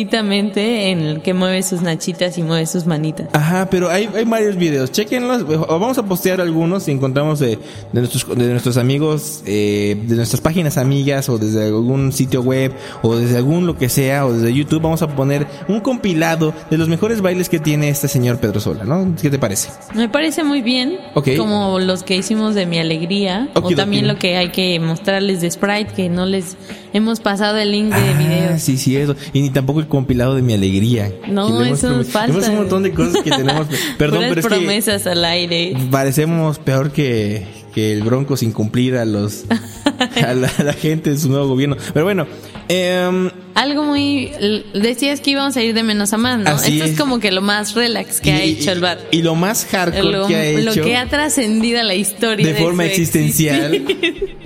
infinitamente 0.00 0.90
en 0.90 1.00
el 1.00 1.22
que 1.22 1.34
mueve 1.34 1.62
sus 1.62 1.82
nachitas 1.82 2.38
y 2.38 2.42
mueve 2.42 2.66
sus 2.66 2.86
manitas. 2.86 3.28
Ajá, 3.32 3.68
pero 3.70 3.90
hay, 3.90 4.08
hay 4.14 4.24
varios 4.24 4.56
videos. 4.56 4.90
Chequenlos. 4.92 5.42
O 5.42 5.78
vamos 5.78 5.98
a 5.98 6.04
postear 6.04 6.40
algunos 6.40 6.84
si 6.84 6.92
encontramos 6.92 7.38
de, 7.40 7.56
de 7.92 8.00
nuestros, 8.00 8.26
de 8.38 8.48
nuestros 8.48 8.76
amigos, 8.76 9.42
eh, 9.46 9.96
de 10.06 10.16
nuestras 10.16 10.40
páginas 10.40 10.78
amigas 10.78 11.28
o 11.28 11.38
desde 11.38 11.66
algún 11.66 12.12
sitio 12.12 12.42
web 12.42 12.72
o 13.02 13.16
desde 13.16 13.36
algún 13.36 13.66
lo 13.66 13.76
que 13.76 13.88
sea 13.88 14.26
o 14.26 14.32
desde 14.32 14.52
YouTube. 14.54 14.80
Vamos 14.82 15.02
a 15.02 15.08
poner 15.14 15.46
un 15.68 15.80
compilado 15.80 16.54
de 16.70 16.78
los 16.78 16.88
mejores 16.88 17.20
bailes 17.20 17.48
que 17.48 17.58
tiene 17.58 17.88
este 17.88 18.08
señor 18.08 18.38
Pedro 18.38 18.60
Sola, 18.60 18.84
¿no? 18.84 19.14
¿Qué 19.20 19.30
te 19.30 19.38
parece? 19.38 19.70
Me 19.94 20.08
parece 20.08 20.44
muy 20.44 20.62
bien, 20.62 20.96
Ok. 21.14 21.30
como 21.36 21.78
los 21.78 22.02
que 22.02 22.16
hicimos 22.16 22.54
de 22.54 22.66
mi 22.66 22.78
alegría, 22.78 23.48
o 23.54 23.58
Okidoki. 23.60 23.74
también 23.76 24.08
lo 24.08 24.16
que 24.16 24.36
hay 24.36 24.50
que 24.50 24.78
mostrarles 24.80 25.40
de 25.40 25.50
Sprite, 25.50 25.92
que 25.94 26.08
no 26.08 26.26
les 26.26 26.56
hemos 26.92 27.20
pasado 27.20 27.58
el 27.58 27.70
link 27.72 27.92
de 27.94 28.09
Ah, 28.14 28.18
videos. 28.18 28.62
sí, 28.62 28.76
sí, 28.78 28.96
eso. 28.96 29.14
Y 29.32 29.40
ni 29.42 29.50
tampoco 29.50 29.80
el 29.80 29.86
compilado 29.88 30.34
de 30.34 30.42
mi 30.42 30.52
alegría. 30.54 31.12
No, 31.28 31.58
Que 31.60 31.70
eso 31.70 32.02
falta. 32.04 32.26
Tenemos 32.26 32.48
un 32.48 32.56
montón 32.56 32.82
de 32.82 32.92
cosas 32.92 33.22
que 33.22 33.30
tenemos. 33.30 33.66
Perdón, 33.98 34.24
pero 34.28 34.40
es 34.40 34.46
que 34.46 34.54
promesas 34.54 35.06
al 35.06 35.24
aire. 35.24 35.76
parecemos 35.90 36.58
peor 36.58 36.90
que, 36.92 37.46
que 37.74 37.92
el 37.92 38.02
Bronco 38.02 38.36
sin 38.36 38.52
cumplir 38.52 38.96
a 38.96 39.04
los 39.04 39.44
a 40.24 40.34
la, 40.34 40.50
a 40.58 40.62
la 40.62 40.72
gente 40.72 41.10
de 41.10 41.18
su 41.18 41.28
nuevo 41.28 41.48
gobierno. 41.48 41.76
Pero 41.92 42.04
bueno, 42.04 42.26
em, 42.68 43.30
Algo 43.54 43.82
muy... 43.84 44.30
Decías 44.74 45.20
que 45.20 45.32
íbamos 45.32 45.56
a 45.56 45.62
ir 45.62 45.74
de 45.74 45.82
menos 45.82 46.12
a 46.12 46.16
más, 46.18 46.38
¿no? 46.38 46.50
Así 46.50 46.72
Esto 46.74 46.84
es. 46.84 46.90
es. 46.92 46.98
como 46.98 47.18
que 47.20 47.30
lo 47.32 47.42
más 47.42 47.74
relax 47.74 48.20
que 48.20 48.32
ha 48.32 48.42
hecho 48.42 48.70
el 48.72 48.80
bar. 48.80 48.98
Y 49.10 49.22
lo 49.22 49.34
más 49.34 49.66
hardcore 49.66 50.02
Lo, 50.04 50.26
que 50.28 50.36
ha 50.36 50.60
lo 50.60 50.72
hecho 50.72 50.82
que 50.84 50.96
ha 50.96 51.06
trascendido 51.08 51.82
la 51.82 51.94
historia. 51.94 52.46
de 52.46 52.54
forma 52.54 52.84
existencial 52.86 53.74
existir. 53.74 54.36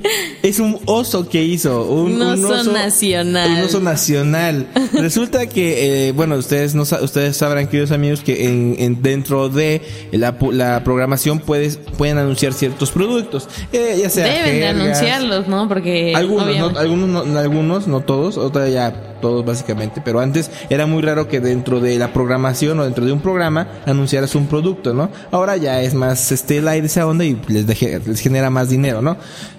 es 0.43 0.59
un 0.59 0.79
oso 0.87 1.29
que 1.29 1.43
hizo. 1.45 1.85
Un, 1.85 2.21
Un 2.21 2.45
oso 2.45 2.73
nacional. 2.73 3.51
Un 3.51 3.61
oso 3.61 3.81
nacional. 3.81 4.67
Resulta 4.95 5.47
que, 5.49 6.09
eh, 6.09 6.13
bueno, 6.13 6.37
ustedes 6.37 6.75
no 6.75 6.83
ustedes 6.83 7.37
sabrán, 7.37 7.67
queridos 7.69 7.91
amigos, 7.93 8.21
que 8.21 8.47
en, 8.47 8.77
en- 8.79 9.03
dentro 9.03 9.49
de 9.49 9.83
la, 10.13 10.37
la 10.53 10.83
programación 10.83 11.41
puedes, 11.41 11.77
pueden 11.99 12.19
anunciar 12.19 12.53
ciertos 12.53 12.91
productos. 12.91 13.49
Eh, 13.73 13.99
ya 14.03 14.09
sea 14.11 14.25
Deben 14.27 14.61
de 14.61 14.67
anunciarlos, 14.69 15.47
¿no? 15.49 15.69
Porque... 15.69 16.13
Algunos, 16.15 16.57
no, 16.73 16.79
algunos, 16.79 17.27
no, 17.27 17.39
algunos, 17.39 17.87
no 17.87 18.01
todos, 18.01 18.39
otra 18.39 18.69
ya 18.69 18.94
todos 19.21 19.45
básicamente, 19.45 20.03
pero 20.05 20.21
antes 20.21 20.51
era 20.69 20.87
muy 20.87 21.03
raro 21.03 21.29
que 21.29 21.41
dentro 21.41 21.81
de 21.81 21.99
la 21.99 22.13
programación 22.13 22.79
o 22.81 22.85
dentro 22.85 23.05
de 23.07 23.13
un 23.13 23.21
programa 23.21 23.67
anunciaras 23.87 24.35
un 24.35 24.47
producto, 24.47 24.93
¿no? 24.93 25.11
Ahora 25.31 25.57
ya 25.57 25.81
es 25.81 25.95
más 25.95 26.31
este 26.33 26.61
light 26.61 26.85
esa 26.85 27.07
onda 27.07 27.25
y 27.25 27.41
les, 27.49 27.67
deje- 27.67 28.01
les 28.05 28.21
genera 28.21 28.51
más 28.51 28.69
dinero, 28.69 29.01
¿no? 29.01 29.17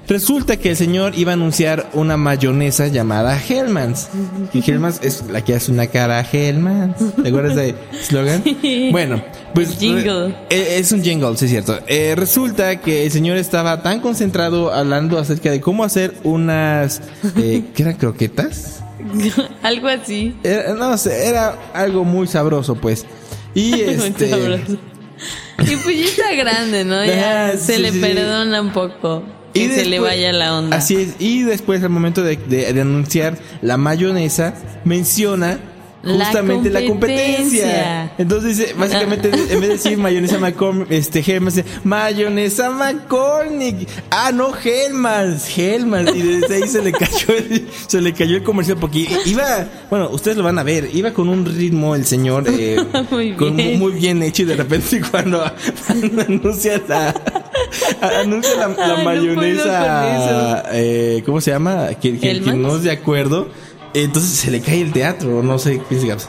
Resulta 0.07 0.57
que 0.57 0.69
el 0.69 0.75
señor 0.77 1.13
iba 1.17 1.31
a 1.31 1.33
anunciar 1.33 1.89
una 1.93 2.15
mayonesa 2.15 2.87
llamada 2.89 3.41
Hellmann's. 3.41 4.07
Y 4.53 4.59
Hellmann's 4.69 4.99
es 5.01 5.23
la 5.31 5.43
que 5.43 5.55
hace 5.55 5.71
una 5.71 5.87
cara 5.87 6.19
a 6.19 6.21
Hellmann's. 6.31 6.97
¿Te 7.23 7.29
acuerdas 7.29 7.55
de 7.55 7.73
slogan? 8.07 8.43
Bueno, 8.91 9.23
pues 9.55 9.77
Jingle. 9.79 10.35
eh, 10.51 10.77
Es 10.77 10.91
un 10.91 11.01
jingle, 11.01 11.35
sí 11.37 11.45
es 11.45 11.51
cierto. 11.51 11.79
Eh, 11.87 12.13
resulta 12.15 12.75
que 12.81 13.05
el 13.05 13.11
señor 13.11 13.37
estaba 13.37 13.81
tan 13.81 13.99
concentrado 13.99 14.71
hablando 14.71 15.17
acerca 15.17 15.49
de 15.49 15.59
cómo 15.59 15.83
hacer 15.83 16.13
unas... 16.23 17.01
Eh, 17.37 17.63
¿Qué 17.73 17.81
eran 17.81 17.95
croquetas? 17.95 18.83
Algo 19.63 19.87
así. 19.87 20.35
Era- 20.43 20.73
no 20.73 20.97
sé, 20.97 21.27
era 21.27 21.55
algo 21.73 22.03
muy 22.03 22.27
sabroso, 22.27 22.75
pues. 22.75 23.05
Y 23.53 23.71
Muy 23.71 23.79
este... 23.89 24.29
sabroso. 24.29 24.77
Y 25.59 25.75
pues 25.77 25.97
ya 25.97 26.05
está 26.05 26.33
grande, 26.35 26.83
¿no? 26.83 27.03
Ya 27.05 27.53
se 27.57 27.75
sí, 27.77 27.81
le 27.81 27.91
sí. 27.91 27.99
perdona 27.99 28.61
un 28.61 28.71
poco. 28.73 29.23
Que 29.53 29.73
se 29.73 29.85
le 29.85 29.99
vaya 29.99 30.33
la 30.33 30.57
onda. 30.57 30.75
Así 30.75 30.97
es. 30.97 31.15
Y 31.17 31.43
después, 31.43 31.81
al 31.81 31.89
momento 31.89 32.21
de, 32.23 32.35
de- 32.35 32.73
de 32.73 32.81
anunciar 32.81 33.37
la 33.61 33.77
mayonesa, 33.77 34.53
menciona 34.83 35.57
justamente 36.05 36.69
la 36.69 36.85
competencia. 36.85 37.25
competencia. 37.63 38.11
Entonces, 38.17 38.57
dice, 38.57 38.73
básicamente, 38.77 39.29
en 39.29 39.35
vez 39.59 39.61
de 39.61 39.67
decir 39.67 39.97
mayonesa 39.97 40.37
McCormick, 40.39 40.91
este, 40.91 41.19
Hellmann's, 41.19 41.55
dice, 41.55 41.67
mayonesa 41.83 42.69
McCormick. 42.69 43.87
Ah, 44.09 44.31
no, 44.33 44.51
Hellmann's, 44.55 45.57
Hellmann's. 45.57 46.15
Y 46.15 46.21
desde 46.21 46.55
ahí 46.55 46.67
se 46.67 46.81
le 46.81 46.91
cayó 46.91 47.33
el, 47.35 47.67
se 47.87 48.01
le 48.01 48.13
cayó 48.13 48.37
el 48.37 48.43
comercial 48.43 48.77
porque 48.79 49.07
iba, 49.25 49.67
bueno, 49.89 50.09
ustedes 50.09 50.37
lo 50.37 50.43
van 50.43 50.59
a 50.59 50.63
ver, 50.63 50.89
iba 50.93 51.11
con 51.11 51.29
un 51.29 51.45
ritmo 51.45 51.95
el 51.95 52.05
señor, 52.05 52.45
eh, 52.47 52.77
Muy 53.11 53.33
con- 53.33 53.55
bien. 53.55 53.79
muy 53.79 53.91
bien 53.93 54.21
hecho 54.23 54.43
y 54.43 54.45
de 54.45 54.55
repente 54.55 55.01
cuando 55.11 55.43
anuncia 56.27 56.81
la, 56.87 57.13
anuncia 58.21 58.55
la, 58.55 58.67
la 58.67 58.73
Ay, 58.75 58.77
no 58.77 58.83
puedo 58.83 59.03
mayonesa, 59.03 60.63
eh, 60.71 61.23
¿cómo 61.25 61.41
se 61.41 61.51
llama? 61.51 61.87
Que, 62.01 62.13
que- 62.13 62.19
que 62.19 62.31
¿Hellmann's? 62.31 62.59
no 62.61 62.75
es 62.77 62.83
de 62.83 62.91
acuerdo, 62.91 63.47
entonces 64.03 64.31
se 64.31 64.51
le 64.51 64.59
cae 64.59 64.81
el 64.81 64.91
teatro, 64.91 65.41
no 65.41 65.57
sé. 65.57 65.81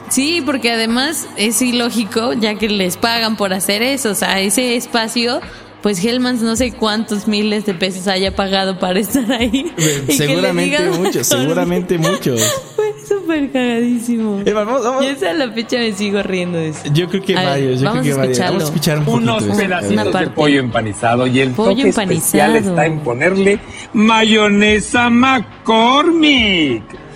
Sí, 0.09 0.41
porque 0.45 0.71
además 0.71 1.27
es 1.35 1.61
ilógico, 1.61 2.31
ya 2.33 2.55
que 2.55 2.69
les 2.69 2.95
pagan 2.95 3.35
por 3.35 3.53
hacer 3.53 3.81
eso. 3.81 4.11
O 4.11 4.15
sea, 4.15 4.39
ese 4.39 4.77
espacio, 4.77 5.41
pues 5.81 6.03
Hellmans 6.03 6.41
no 6.41 6.55
sé 6.55 6.71
cuántos 6.71 7.27
miles 7.27 7.65
de 7.65 7.73
pesos 7.73 8.07
haya 8.07 8.33
pagado 8.35 8.79
para 8.79 8.99
estar 8.99 9.29
ahí. 9.33 9.71
Le 10.07 10.13
Seguramente 10.15 10.89
muchos, 10.91 11.27
seguramente 11.27 11.97
muchos. 11.97 12.41
Fue 12.77 12.93
súper 13.05 13.51
cagadísimo. 13.51 14.41
Eh, 14.45 14.53
vamos, 14.53 14.81
vamos. 14.83 15.03
Yo 15.03 15.11
hasta 15.11 15.33
la 15.33 15.51
fecha 15.51 15.77
me 15.77 15.91
sigo 15.91 16.23
riendo 16.23 16.57
de 16.57 16.69
eso. 16.69 16.81
Yo 16.93 17.09
creo 17.09 17.21
que 17.21 17.35
varios, 17.35 17.81
yo 17.81 17.85
vamos 17.85 18.03
creo 18.03 18.15
que 18.15 18.21
a 18.21 18.23
varios. 18.23 18.39
Vamos 18.39 18.63
a 18.63 18.65
escucharlo. 18.65 18.99
escuchar 18.99 18.99
un 18.99 19.23
unos 19.23 19.43
pedacitos 19.43 20.19
de 20.21 20.27
pollo 20.27 20.59
empanizado 20.61 21.27
y 21.27 21.41
el 21.41 21.51
Pollo 21.51 21.71
toque 21.71 21.89
especial 21.89 22.55
empanizado. 22.55 22.69
está 22.69 22.85
en 22.85 22.99
ponerle 22.99 23.59
mayonesa 23.91 25.09
McCormick. 25.09 27.06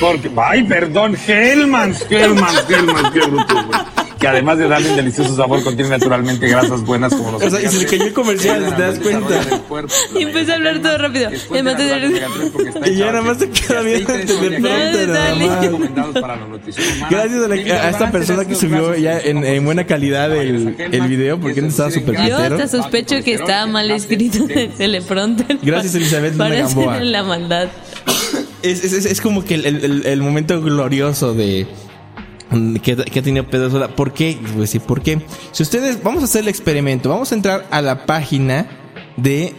Porque, 0.00 0.30
ay, 0.36 0.62
perdón, 0.64 1.16
Hellmann's, 1.26 2.04
Hellmann's, 2.10 2.64
Hellmann's, 2.68 3.10
qué 3.10 3.20
bruto, 3.20 3.54
güey. 3.66 3.80
Que 4.18 4.26
además 4.26 4.58
de 4.58 4.66
darle 4.66 4.90
un 4.90 4.96
delicioso 4.96 5.36
sabor, 5.36 5.62
contiene 5.62 5.90
naturalmente 5.90 6.48
grasas 6.48 6.84
buenas 6.84 7.14
como 7.14 7.30
los 7.30 7.40
O 7.42 7.50
sea, 7.50 7.62
y 7.62 7.68
se 7.68 7.78
le 7.78 7.86
cayó 7.86 8.04
el 8.06 8.12
comercial, 8.12 8.74
¿te 8.76 8.82
das 8.82 8.98
cuenta? 8.98 9.40
Y 10.18 10.22
empecé 10.24 10.50
a 10.50 10.54
hablar 10.56 10.82
todo 10.82 10.98
rápido. 10.98 11.30
De 11.30 11.62
de- 11.62 12.90
Y 12.90 12.96
ya 12.96 13.06
nada 13.06 13.22
más 13.22 13.38
te 13.38 13.48
queda 13.48 13.80
nada 14.58 15.34
más. 15.36 16.26
la 16.26 16.36
nutrición 16.48 16.86
humana. 16.96 17.06
Gracias 17.10 17.44
a, 17.44 17.48
la- 17.48 17.54
a 17.54 17.90
esta 17.90 18.10
persona 18.10 18.44
que 18.44 18.54
subió 18.56 18.96
ya 18.96 19.20
en, 19.20 19.44
en 19.44 19.64
buena 19.64 19.84
calidad 19.86 20.34
el, 20.36 20.74
el 20.78 21.02
video, 21.02 21.38
porque 21.38 21.62
no 21.62 21.68
estaba 21.68 21.92
súper 21.92 22.16
Yo 22.26 22.38
hasta 22.38 22.66
sospecho 22.66 23.22
que 23.22 23.34
estaba 23.34 23.66
mal 23.66 23.88
escrito 23.92 24.38
en 24.48 24.58
el 24.58 24.70
teleprompter. 24.72 25.58
Gracias, 25.62 25.94
Elizabeth 25.94 26.36
Para 26.36 26.64
hacer 26.64 27.02
la 27.04 27.22
maldad. 27.22 27.68
Es, 28.62 28.82
es, 28.84 29.04
es- 29.04 29.20
como 29.20 29.44
que 29.44 29.54
el, 29.54 30.04
el- 30.06 30.22
momento 30.22 30.60
glorioso 30.60 31.34
de 31.34 31.66
que, 32.82 32.96
que 32.96 33.18
ha 33.18 33.22
tenido 33.22 33.46
Pedro 33.48 33.70
Sola. 33.70 33.88
¿Por 33.88 34.12
qué? 34.12 34.38
Les 34.42 34.50
voy 34.52 34.58
a 34.58 34.62
decir 34.62 34.80
por 34.80 35.02
qué. 35.02 35.20
Si 35.52 35.62
ustedes, 35.62 36.02
vamos 36.02 36.22
a 36.22 36.24
hacer 36.24 36.42
el 36.42 36.48
experimento. 36.48 37.08
Vamos 37.08 37.30
a 37.32 37.34
entrar 37.34 37.66
a 37.70 37.82
la 37.82 38.06
página 38.06 38.66
de 39.16 39.54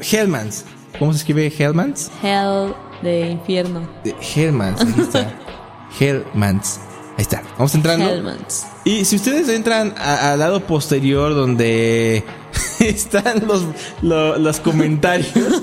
Hellmans. 0.00 0.64
¿Cómo 0.98 1.12
se 1.12 1.18
escribe 1.18 1.52
Hellmans? 1.56 2.10
Hell 2.22 2.74
de 3.02 3.30
infierno. 3.30 3.88
De 4.04 4.14
Hellmans. 4.34 4.80
Ahí 4.82 4.94
está. 4.98 5.32
Hellmans. 6.00 6.80
Ahí 7.16 7.22
está. 7.22 7.42
Vamos 7.56 7.74
entrando. 7.74 8.08
Hellmans. 8.08 8.66
Y 8.84 9.04
si 9.04 9.16
ustedes 9.16 9.48
entran 9.48 9.94
al 9.98 10.38
lado 10.38 10.60
posterior 10.60 11.34
donde 11.34 12.22
están 12.80 13.46
los, 13.46 13.64
lo- 14.02 14.38
los 14.38 14.60
comentarios, 14.60 15.62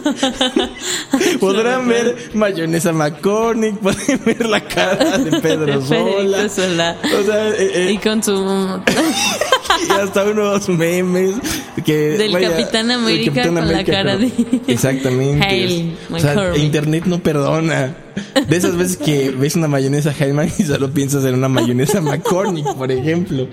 podrán 1.39 1.87
ver 1.87 2.15
mayonesa 2.33 2.91
McCormick, 2.93 3.77
pueden 3.79 4.21
ver 4.25 4.45
la 4.45 4.61
cara 4.61 5.17
de 5.17 5.39
Pedro 5.39 5.81
Sola. 5.85 6.37
Federico 6.49 6.49
Sola. 6.49 6.97
O 7.19 7.23
sea, 7.25 7.49
eh, 7.49 7.71
eh, 7.73 7.91
Y 7.93 7.97
con 7.97 8.23
su 8.23 8.81
y 9.87 9.91
hasta 9.91 10.23
unos 10.23 10.67
memes 10.69 11.35
que 11.85 11.93
Del 12.17 12.31
Capitán 12.31 12.87
del 12.87 12.97
América 12.97 13.43
con 13.43 13.55
la 13.55 13.83
cara 13.83 14.17
pero- 14.17 14.19
de- 14.19 14.61
exactamente 14.67 15.45
Hail 15.45 15.97
o 16.11 16.19
sea, 16.19 16.55
internet 16.57 17.03
no 17.05 17.19
perdona. 17.19 17.95
De 18.47 18.57
esas 18.57 18.75
veces 18.75 18.97
que 18.97 19.29
ves 19.29 19.55
una 19.55 19.67
mayonesa 19.67 20.11
Hellman 20.17 20.51
y 20.57 20.63
solo 20.63 20.89
piensas 20.91 21.23
en 21.25 21.35
una 21.35 21.49
mayonesa 21.49 22.01
McCormick 22.01 22.73
por 22.75 22.91
ejemplo 22.91 23.47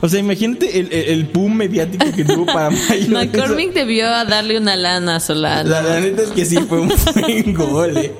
o 0.00 0.08
sea 0.08 0.20
imagínate 0.20 0.78
el, 0.78 0.92
el, 0.92 1.24
boom 1.24 1.56
mediático 1.56 2.06
que 2.14 2.24
tuvo 2.24 2.46
para 2.46 2.70
mayonesa 2.88 3.10
McCormick 3.10 3.72
debió 3.72 4.08
darle 4.08 4.58
una 4.58 4.76
lana 4.76 5.16
a 5.16 5.20
Solano. 5.20 5.68
la, 5.68 5.82
la 5.82 6.00
neta 6.00 6.22
es 6.22 6.28
que 6.30 6.44
sí 6.44 6.56
fue 6.68 6.80
un 6.80 6.88
buen 7.20 7.54
gol 7.54 7.96
eh. 7.96 8.12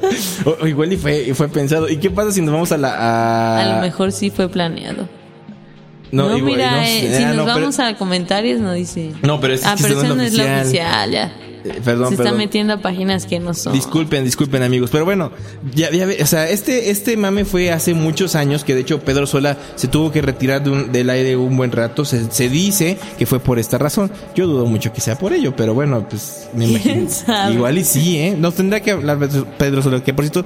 o, 0.44 0.66
igual 0.66 0.92
y 0.92 0.97
fue, 0.97 1.23
y 1.28 1.32
fue 1.35 1.49
pensado 1.49 1.88
y 1.88 1.99
qué 1.99 2.11
pasa 2.11 2.32
si 2.32 2.40
nos 2.40 2.52
vamos 2.52 2.73
a 2.73 2.78
la 2.78 2.94
a, 2.94 3.61
A 3.62 3.75
lo 3.76 3.80
mejor 3.82 4.12
sí 4.12 4.30
fue 4.30 4.49
planeado. 4.49 5.08
no, 6.11 6.28
No, 6.30 6.37
igual- 6.38 6.52
mira, 6.52 6.70
no 6.73 6.82
eh, 6.82 7.14
si 7.16 7.23
ah, 7.23 7.26
nos 7.28 7.37
no, 7.37 7.44
pero- 7.44 7.58
vamos 7.61 7.78
a 7.78 7.94
comentarios 7.97 8.61
no 8.61 8.73
dice. 8.73 9.12
No, 9.23 9.40
pero 9.40 9.54
es 9.54 9.64
ah, 9.64 9.76
pero 9.80 10.02
no 10.14 10.23
es 10.23 10.35
la 10.35 10.61
oficial, 10.62 11.11
ya. 11.11 11.32
Eh, 11.70 11.80
perdón 11.84 12.08
Se 12.08 12.14
está 12.14 12.25
perdón. 12.25 12.38
metiendo 12.38 12.72
a 12.75 12.76
páginas 12.82 13.26
que 13.26 13.38
no 13.40 13.54
son. 13.54 13.72
Disculpen, 13.72 14.25
disculpen 14.25 14.62
amigos, 14.62 14.90
pero 14.90 15.04
bueno, 15.04 15.30
ya, 15.75 15.90
ya 15.90 16.06
o 16.22 16.26
sea, 16.26 16.48
este, 16.48 16.90
este 16.90 17.16
mame 17.16 17.44
fue 17.44 17.70
hace 17.72 17.94
muchos 17.94 18.34
años 18.34 18.64
que 18.64 18.75
de 18.75 18.80
hecho 18.82 19.00
Pedro 19.00 19.26
Sola 19.26 19.56
se 19.76 19.88
tuvo 19.88 20.10
que 20.12 20.22
retirar 20.22 20.62
de 20.64 20.70
un- 20.70 20.92
del 20.92 21.10
aire 21.10 21.37
un 21.37 21.56
buen 21.56 21.72
rato, 21.72 22.04
se, 22.04 22.30
se 22.30 22.48
dice 22.48 22.96
que 23.18 23.26
fue 23.26 23.40
por 23.40 23.58
esta 23.58 23.78
razón, 23.78 24.10
yo 24.34 24.46
dudo 24.46 24.66
mucho 24.66 24.92
que 24.92 25.00
sea 25.00 25.16
por 25.18 25.32
ello, 25.32 25.54
pero 25.56 25.75
bueno, 25.75 26.06
pues 26.08 26.48
me 26.54 26.66
imagino, 26.66 27.08
igual 27.52 27.78
y 27.78 27.84
sí, 27.84 28.18
eh, 28.18 28.37
nos 28.38 28.54
tendrá 28.54 28.80
que 28.80 28.92
hablar 28.92 29.18
Pedro 29.58 29.82
Sola, 29.82 30.02
que 30.02 30.14
por 30.14 30.25
cierto, 30.25 30.44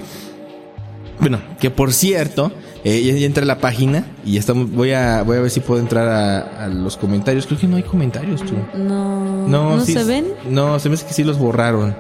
bueno, 1.23 1.41
que 1.59 1.71
por 1.71 1.93
cierto, 1.95 2.53
eh, 2.85 3.03
ya, 3.03 3.15
ya 3.15 3.27
entré 3.27 3.45
a 3.45 3.47
la 3.47 3.59
página 3.59 4.05
y 4.27 4.37
estamos, 4.37 4.71
voy 4.71 4.93
a, 4.93 5.23
voy 5.23 5.39
a 5.39 5.41
ver 5.41 5.51
si 5.51 5.61
puedo 5.61 5.81
entrar 5.81 6.07
a, 6.09 6.65
a 6.65 6.69
los 6.69 6.97
comentarios, 6.99 7.47
creo 7.47 7.59
que 7.59 7.67
no 7.67 7.77
hay 7.77 7.83
comentarios 7.85 8.43
tú. 8.43 8.55
No, 8.77 9.47
No, 9.49 9.77
¿no 9.77 9.85
sí, 9.85 9.93
se 9.95 10.05
ven? 10.05 10.27
No, 10.51 10.79
se 10.79 10.89
me 10.89 10.97
hace 10.97 11.07
que 11.07 11.15
sí 11.15 11.25
los 11.25 11.39
borraron. 11.39 11.97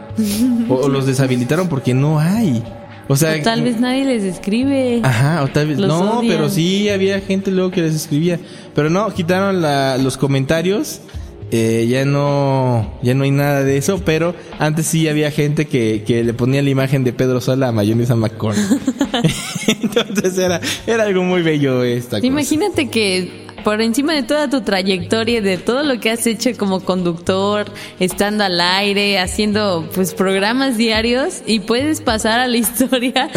o, 0.68 0.74
o 0.74 0.88
los 0.88 1.06
deshabilitaron 1.06 1.68
porque 1.68 1.94
no 1.94 2.18
hay. 2.18 2.62
O 3.08 3.16
sea, 3.16 3.34
O 3.38 3.42
tal 3.42 3.62
vez 3.62 3.80
nadie 3.80 4.04
les 4.04 4.22
escribe. 4.22 5.00
Ajá, 5.02 5.42
o 5.42 5.48
tal 5.48 5.66
vez. 5.68 5.78
Los 5.78 5.88
no, 5.88 6.18
odian. 6.18 6.36
pero 6.36 6.48
sí 6.48 6.88
había 6.88 7.20
gente 7.20 7.50
luego 7.50 7.70
que 7.70 7.82
les 7.82 7.94
escribía. 7.94 8.38
Pero 8.74 8.90
no, 8.90 9.12
quitaron 9.12 9.60
la- 9.60 9.98
los 9.98 10.16
comentarios. 10.16 11.00
Eh, 11.54 11.86
ya 11.86 12.06
no, 12.06 12.90
ya 13.02 13.12
no 13.12 13.24
hay 13.24 13.30
nada 13.30 13.62
de 13.62 13.76
eso, 13.76 14.00
pero 14.02 14.34
antes 14.58 14.86
sí 14.86 15.06
había 15.06 15.30
gente 15.30 15.66
que, 15.66 16.02
que 16.06 16.24
le 16.24 16.32
ponía 16.32 16.62
la 16.62 16.70
imagen 16.70 17.04
de 17.04 17.12
Pedro 17.12 17.42
Sola 17.42 17.68
a 17.68 17.72
mayonesa 17.72 18.16
McCormick. 18.16 18.64
Entonces 19.82 20.38
era, 20.38 20.62
era 20.86 21.02
algo 21.04 21.22
muy 21.24 21.42
bello 21.42 21.84
esta 21.84 22.16
cosa. 22.16 22.26
Imagínate 22.26 22.88
que 22.88 23.42
por 23.64 23.82
encima 23.82 24.14
de 24.14 24.22
toda 24.22 24.48
tu 24.48 24.62
trayectoria, 24.62 25.42
de 25.42 25.58
todo 25.58 25.82
lo 25.82 26.00
que 26.00 26.08
has 26.08 26.26
hecho 26.26 26.48
como 26.56 26.80
conductor, 26.80 27.70
estando 28.00 28.44
al 28.44 28.58
aire, 28.58 29.18
haciendo 29.18 29.86
pues 29.94 30.14
programas 30.14 30.78
diarios 30.78 31.42
y 31.46 31.60
puedes 31.60 32.00
pasar 32.00 32.40
a 32.40 32.46
la 32.46 32.56
historia 32.56 33.28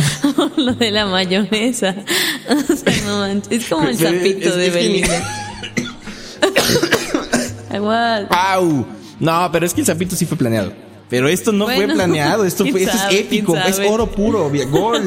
lo 0.56 0.72
de 0.72 0.92
la 0.92 1.06
mayonesa. 1.06 1.98
O 2.48 2.76
sea, 2.76 2.94
no 3.06 3.20
manches, 3.20 3.52
es 3.52 3.70
como 3.70 3.90
el 3.90 3.98
sapito 3.98 4.56
de 4.56 4.70
Belinda. 4.70 5.52
Igual. 7.76 8.28
¡Au! 8.32 8.86
No, 9.20 9.50
pero 9.52 9.66
es 9.66 9.74
que 9.74 9.82
el 9.82 9.88
sapito 9.88 10.16
sí 10.16 10.26
fue 10.26 10.38
planeado. 10.38 10.72
Pero 11.10 11.28
esto 11.28 11.52
no 11.52 11.66
fue 11.66 11.88
planeado, 11.88 12.46
esto 12.46 12.66
fue, 12.66 12.84
esto 12.84 12.98
sabe, 12.98 13.14
es 13.16 13.22
épico, 13.22 13.56
es 13.56 13.80
oro 13.80 14.08
puro, 14.10 14.50
vi- 14.50 14.64
gol, 14.66 15.04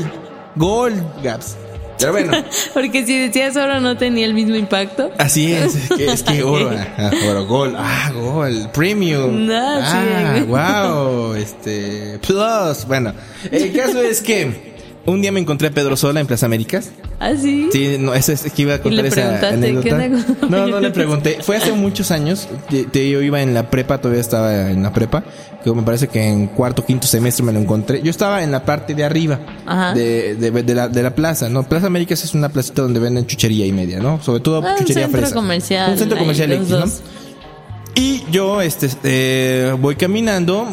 gol, 0.54 0.94
Gaps. 1.22 1.56
Pero 1.98 2.12
bueno, 2.12 2.32
Porque 2.74 3.04
si 3.04 3.18
decías 3.18 3.56
oro 3.56 3.80
no 3.80 3.96
tenía 3.96 4.24
el 4.24 4.32
mismo 4.32 4.54
impacto. 4.54 5.10
así 5.18 5.52
es, 5.52 5.74
es 5.74 5.88
que, 5.88 6.06
es 6.12 6.22
que 6.22 6.42
oro, 6.44 6.70
ah, 6.96 7.10
oro, 7.28 7.46
gol, 7.46 7.74
ah, 7.76 8.12
gol, 8.14 8.70
premium, 8.72 9.46
No, 9.46 9.54
ah, 9.82 10.34
sí. 10.36 10.42
wow, 10.44 11.34
este, 11.34 12.20
plus, 12.24 12.86
bueno, 12.86 13.12
el 13.50 13.72
caso 13.72 14.00
es 14.00 14.20
que 14.22 14.77
un 15.10 15.20
día 15.22 15.32
me 15.32 15.40
encontré 15.40 15.68
a 15.68 15.70
Pedro 15.70 15.96
Sola 15.96 16.20
en 16.20 16.26
Plaza 16.26 16.46
Américas. 16.46 16.90
¿Ah, 17.20 17.32
sí? 17.40 17.68
Sí, 17.72 17.96
no, 17.98 18.14
eso 18.14 18.32
es 18.32 18.42
que 18.52 18.62
iba 18.62 18.74
a 18.74 18.82
contar 18.82 19.02
le 19.02 19.08
esa 19.08 19.48
anécdota. 19.48 19.98
¿qué 19.98 20.10
No, 20.48 20.66
no 20.66 20.80
le 20.80 20.90
pregunté. 20.90 21.38
Fue 21.42 21.56
hace 21.56 21.72
muchos 21.72 22.10
años. 22.10 22.48
Te- 22.70 22.84
te- 22.84 23.08
yo 23.10 23.20
iba 23.22 23.40
en 23.42 23.54
la 23.54 23.70
prepa, 23.70 23.98
todavía 23.98 24.20
estaba 24.20 24.70
en 24.70 24.82
la 24.82 24.92
prepa. 24.92 25.24
Que 25.64 25.72
me 25.72 25.82
parece 25.82 26.06
que 26.08 26.22
en 26.24 26.46
cuarto, 26.46 26.84
quinto 26.84 27.06
semestre 27.08 27.44
me 27.44 27.52
lo 27.52 27.58
encontré. 27.58 28.00
Yo 28.02 28.10
estaba 28.10 28.42
en 28.44 28.52
la 28.52 28.64
parte 28.64 28.94
de 28.94 29.04
arriba 29.04 29.40
Ajá. 29.66 29.92
de, 29.92 30.36
de, 30.36 30.50
de 30.50 30.74
la, 30.74 30.88
de 30.88 31.02
la 31.02 31.14
plaza, 31.14 31.48
¿no? 31.48 31.64
Plaza 31.64 31.88
Américas 31.88 32.22
es 32.22 32.32
una 32.34 32.48
placita 32.48 32.82
donde 32.82 33.00
venden 33.00 33.26
chuchería 33.26 33.66
y 33.66 33.72
media, 33.72 33.98
¿no? 33.98 34.22
Sobre 34.22 34.40
todo 34.40 34.62
Ah, 34.64 34.72
un 34.72 34.78
chuchería 34.78 35.04
centro 35.04 35.20
fresa. 35.20 35.34
comercial, 35.34 35.90
Un 35.92 35.98
centro 35.98 36.16
comercial 36.18 36.52
X, 36.52 36.68
¿no? 36.70 36.84
Y 37.96 38.22
yo, 38.30 38.62
este, 38.62 38.88
eh, 39.02 39.74
voy 39.80 39.96
caminando, 39.96 40.68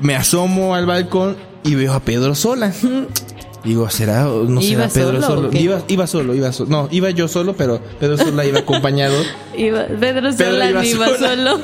me 0.00 0.16
asomo 0.16 0.74
al 0.74 0.86
balcón 0.86 1.36
y 1.62 1.76
veo 1.76 1.92
a 1.92 2.00
Pedro 2.00 2.34
sola. 2.34 2.72
Digo, 3.64 3.90
¿será? 3.90 4.22
No 4.24 4.60
¿Iba 4.60 4.88
será 4.88 5.06
Pedro 5.12 5.22
solo? 5.22 5.50
Iba, 5.52 5.82
iba 5.88 6.06
solo, 6.06 6.34
iba 6.34 6.52
solo. 6.52 6.70
No, 6.70 6.88
iba 6.92 7.10
yo 7.10 7.26
solo, 7.28 7.54
pero 7.56 7.80
Pedro 8.00 8.16
sola 8.16 8.44
iba 8.46 8.60
acompañado, 8.60 9.16
Iba- 9.56 9.86
Pedro 9.86 10.30
Pedro 10.30 10.32
Sola 10.32 10.70
iba 10.70 10.84
iba 10.86 11.06
sola. 11.06 11.18
solo. 11.36 11.60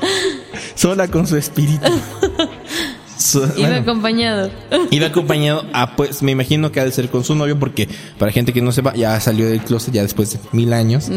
sola 0.74 1.08
con 1.08 1.26
su 1.26 1.36
espíritu. 1.36 1.86
So- 3.18 3.44
Iba 3.56 3.68
bueno, 3.68 3.76
acompañado. 3.76 4.50
iba 4.90 5.06
acompañado 5.06 5.64
a, 5.72 5.94
pues, 5.94 6.24
me 6.24 6.32
imagino 6.32 6.72
que 6.72 6.80
ha 6.80 6.84
de 6.84 6.90
ser 6.90 7.08
con 7.08 7.22
su 7.22 7.36
novio, 7.36 7.56
porque 7.56 7.88
para 8.18 8.32
gente 8.32 8.52
que 8.52 8.60
no 8.60 8.72
sepa, 8.72 8.94
ya 8.94 9.20
salió 9.20 9.46
del 9.48 9.60
closet 9.60 9.94
ya 9.94 10.02
después 10.02 10.32
de 10.32 10.40
mil 10.50 10.72
años. 10.72 11.08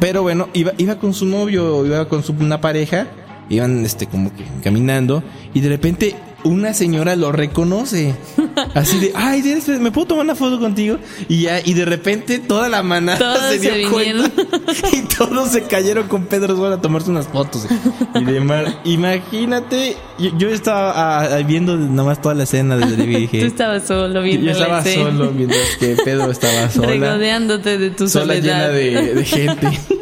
Pero 0.00 0.22
bueno, 0.22 0.48
iba, 0.54 0.72
iba 0.78 0.94
con 0.98 1.12
su 1.12 1.26
novio, 1.26 1.84
iba 1.84 2.08
con 2.08 2.22
su, 2.24 2.32
una 2.32 2.62
pareja, 2.62 3.06
iban, 3.50 3.84
este, 3.84 4.06
como 4.06 4.34
que 4.34 4.44
caminando, 4.64 5.22
y 5.52 5.60
de 5.60 5.68
repente 5.68 6.16
una 6.44 6.74
señora 6.74 7.16
lo 7.16 7.32
reconoce. 7.32 8.14
Así 8.74 8.98
de, 8.98 9.12
ay, 9.14 9.42
¿me 9.80 9.90
puedo 9.90 10.08
tomar 10.08 10.24
una 10.24 10.34
foto 10.34 10.58
contigo? 10.58 10.98
Y 11.28 11.42
ya, 11.42 11.60
y 11.64 11.74
de 11.74 11.84
repente 11.84 12.38
toda 12.38 12.68
la 12.68 12.82
manada 12.82 13.18
Todos 13.18 13.42
se 13.50 13.58
dio 13.58 13.74
se 13.74 13.82
cuenta. 13.88 14.30
Y 14.92 15.02
todos 15.02 15.50
se 15.50 15.62
cayeron 15.62 16.08
con 16.08 16.26
Pedro 16.26 16.56
Sola 16.56 16.76
a 16.76 16.80
tomarse 16.80 17.10
unas 17.10 17.28
fotos. 17.28 17.66
Y 18.14 18.24
demás. 18.24 18.74
Imagínate, 18.84 19.96
yo, 20.18 20.30
yo 20.36 20.48
estaba 20.48 21.20
ah, 21.22 21.38
viendo 21.42 21.76
nomás 21.76 22.20
toda 22.20 22.34
la 22.34 22.44
escena 22.44 22.76
desde 22.76 22.94
el 22.94 23.12
Tú 23.12 23.18
dije. 23.18 23.46
estabas 23.46 23.86
solo 23.86 24.14
Yo 24.14 24.22
viendo 24.22 24.46
la 24.46 24.52
estaba 24.52 24.84
solo 24.84 25.30
mientras 25.32 25.76
que 25.78 25.96
Pedro 26.04 26.30
estaba 26.30 26.70
sola. 26.70 26.88
Regodeándote 26.88 27.78
de 27.78 27.90
tu 27.90 28.08
sola 28.08 28.34
llena 28.34 28.66
soledad. 28.66 28.72
de, 28.72 29.14
de 29.14 29.24
gente. 29.24 30.01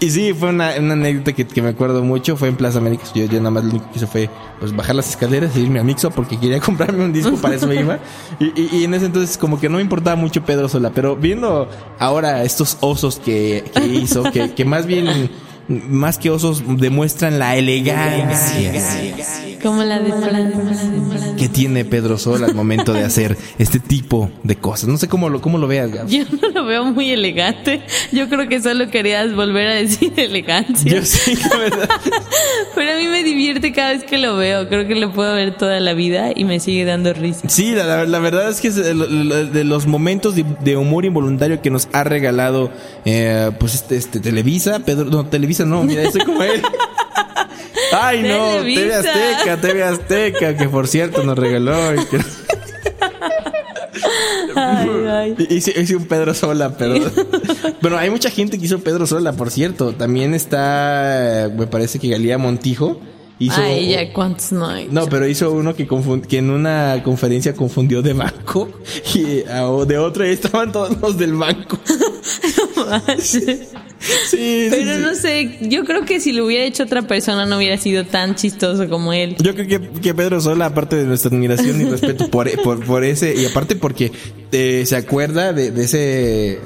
Y, 0.00 0.10
sí, 0.10 0.32
fue 0.32 0.48
una, 0.48 0.72
una 0.78 0.94
anécdota 0.94 1.32
que, 1.32 1.46
que 1.46 1.62
me 1.62 1.68
acuerdo 1.68 2.02
mucho. 2.02 2.36
Fue 2.36 2.48
en 2.48 2.56
Plaza 2.56 2.78
América. 2.78 3.04
Yo, 3.14 3.26
yo 3.26 3.38
nada 3.38 3.50
más 3.50 3.64
lo 3.64 3.70
único 3.70 3.90
que 3.90 3.98
hice 3.98 4.06
fue 4.06 4.30
pues, 4.58 4.74
bajar 4.74 4.96
las 4.96 5.10
escaleras 5.10 5.54
e 5.56 5.60
irme 5.60 5.78
a 5.78 5.84
Mixo 5.84 6.10
porque 6.10 6.38
quería 6.38 6.60
comprarme 6.60 7.04
un 7.04 7.12
disco, 7.12 7.36
para 7.36 7.54
eso 7.54 7.72
iba. 7.72 7.98
Y, 8.38 8.46
y, 8.60 8.70
y 8.78 8.84
en 8.84 8.94
ese 8.94 9.06
entonces, 9.06 9.36
como 9.36 9.60
que 9.60 9.68
no 9.68 9.76
me 9.76 9.82
importaba 9.82 10.16
mucho 10.16 10.42
Pedro 10.44 10.68
Sola. 10.68 10.90
Pero 10.94 11.16
viendo 11.16 11.68
ahora 11.98 12.42
estos 12.44 12.78
osos 12.80 13.20
que, 13.20 13.64
que 13.74 13.86
hizo, 13.86 14.22
que, 14.24 14.52
que 14.54 14.64
más 14.64 14.86
bien, 14.86 15.30
más 15.68 16.18
que 16.18 16.30
osos, 16.30 16.62
demuestran 16.78 17.38
la 17.38 17.56
elegancia 17.56 18.72
Como 19.62 19.82
la 19.84 19.98
de 19.98 20.12
Fran. 20.12 21.36
que 21.36 21.48
tiene 21.48 21.84
Pedro 21.84 22.18
Sola 22.18 22.46
al 22.46 22.54
momento 22.54 22.92
de 22.92 23.04
hacer 23.04 23.36
este 23.58 23.78
tipo 23.78 24.30
de 24.42 24.56
cosas. 24.56 24.88
No 24.88 24.96
sé 24.98 25.08
cómo 25.08 25.28
lo, 25.28 25.40
cómo 25.40 25.58
lo 25.58 25.66
veas, 25.66 25.90
Gabs. 25.92 26.10
Yo 26.10 26.24
no 26.42 26.48
lo 26.50 26.64
veo 26.64 26.84
muy 26.84 27.10
elegante. 27.10 27.82
Yo 28.12 28.28
creo 28.28 28.48
que 28.48 28.60
solo 28.60 28.90
querías 28.90 29.34
volver 29.34 29.68
a 29.68 29.74
decir 29.74 30.12
elegancia. 30.16 30.90
Yo 30.92 31.04
sí, 31.04 31.34
la 31.36 31.56
verdad. 31.58 31.88
Pero 32.74 32.92
a 32.92 32.96
mí 32.96 33.06
me 33.06 33.22
divierte 33.22 33.72
cada 33.72 33.92
vez 33.92 34.04
que 34.04 34.18
lo 34.18 34.36
veo. 34.36 34.68
Creo 34.68 34.86
que 34.86 34.94
lo 34.94 35.12
puedo 35.12 35.34
ver 35.34 35.56
toda 35.56 35.80
la 35.80 35.92
vida 35.94 36.30
y 36.34 36.44
me 36.44 36.60
sigue 36.60 36.84
dando 36.84 37.12
risa. 37.12 37.48
Sí, 37.48 37.74
la, 37.74 37.84
la- 37.84 38.06
la 38.06 38.18
verdad 38.18 38.48
es 38.48 38.60
que 38.60 38.68
es 38.68 38.76
de, 38.76 38.94
lo- 38.94 39.06
lo- 39.06 39.44
de 39.46 39.64
los 39.64 39.86
momentos 39.86 40.34
de, 40.36 40.44
de 40.64 40.76
humor 40.76 41.04
involuntario 41.04 41.60
que 41.62 41.70
nos 41.70 41.88
ha 41.92 42.04
regalado 42.04 42.70
eh, 43.04 43.50
pues 43.58 43.74
este, 43.74 43.96
este 43.96 44.20
Televisa, 44.20 44.80
Pedro, 44.80 45.04
no, 45.06 45.26
Televisa 45.26 45.64
no, 45.64 45.82
mira, 45.84 46.02
estoy 46.02 46.22
como 46.24 46.42
él. 46.42 46.62
Ay, 47.92 48.22
no, 48.22 48.62
TV. 48.62 48.94
Azteca, 48.94 49.60
TV 49.60 49.82
Azteca, 49.82 50.56
que 50.56 50.68
por 50.68 50.86
cierto 50.88 51.22
nos 51.24 51.38
regaló. 51.38 51.74
que- 52.10 52.20
Ay, 54.56 54.88
ay. 55.08 55.46
Hice, 55.50 55.78
hice 55.80 55.96
un 55.96 56.06
Pedro 56.06 56.34
Sola, 56.34 56.76
pero. 56.76 56.94
bueno, 57.80 57.98
hay 57.98 58.10
mucha 58.10 58.30
gente 58.30 58.58
que 58.58 58.66
hizo 58.66 58.78
Pedro 58.80 59.06
Sola, 59.06 59.32
por 59.32 59.50
cierto. 59.50 59.92
También 59.92 60.34
está, 60.34 61.50
me 61.56 61.66
parece 61.66 61.98
que 61.98 62.08
Galía 62.08 62.38
Montijo 62.38 63.00
hizo. 63.38 63.60
Ay, 63.60 63.90
ya 63.90 64.12
cuántos 64.12 64.52
no 64.52 64.66
hay. 64.68 64.88
No, 64.90 65.06
pero 65.06 65.26
hizo 65.26 65.50
uno 65.52 65.74
que, 65.74 65.86
en 66.38 66.50
una 66.50 67.00
conferencia 67.04 67.54
confundió 67.54 68.02
de 68.02 68.12
banco 68.12 68.70
y 69.14 69.42
de 69.42 69.98
otro 69.98 70.26
y 70.26 70.30
estaban 70.30 70.72
todos 70.72 70.98
los 71.00 71.16
del 71.18 71.34
banco. 71.34 71.78
Sí, 73.18 73.44
sí, 74.00 74.68
Pero 74.70 74.94
sí. 74.94 75.00
no 75.00 75.14
sé, 75.14 75.58
yo 75.62 75.84
creo 75.84 76.04
que 76.04 76.20
si 76.20 76.32
lo 76.32 76.46
hubiera 76.46 76.64
hecho 76.64 76.84
otra 76.84 77.02
persona 77.02 77.46
no 77.46 77.58
hubiera 77.58 77.76
sido 77.76 78.04
tan 78.04 78.34
chistoso 78.34 78.88
como 78.88 79.12
él. 79.12 79.36
Yo 79.38 79.54
creo 79.54 79.66
que, 79.66 80.00
que 80.00 80.14
Pedro 80.14 80.40
Sola, 80.40 80.66
aparte 80.66 80.96
de 80.96 81.04
nuestra 81.04 81.30
admiración 81.30 81.80
y 81.80 81.84
respeto 81.84 82.30
por, 82.30 82.50
por, 82.62 82.84
por 82.84 83.04
ese, 83.04 83.34
y 83.34 83.46
aparte 83.46 83.76
porque 83.76 84.12
eh, 84.52 84.84
se 84.86 84.96
acuerda 84.96 85.52
de, 85.52 85.70
de 85.70 85.84
ese 85.84 86.60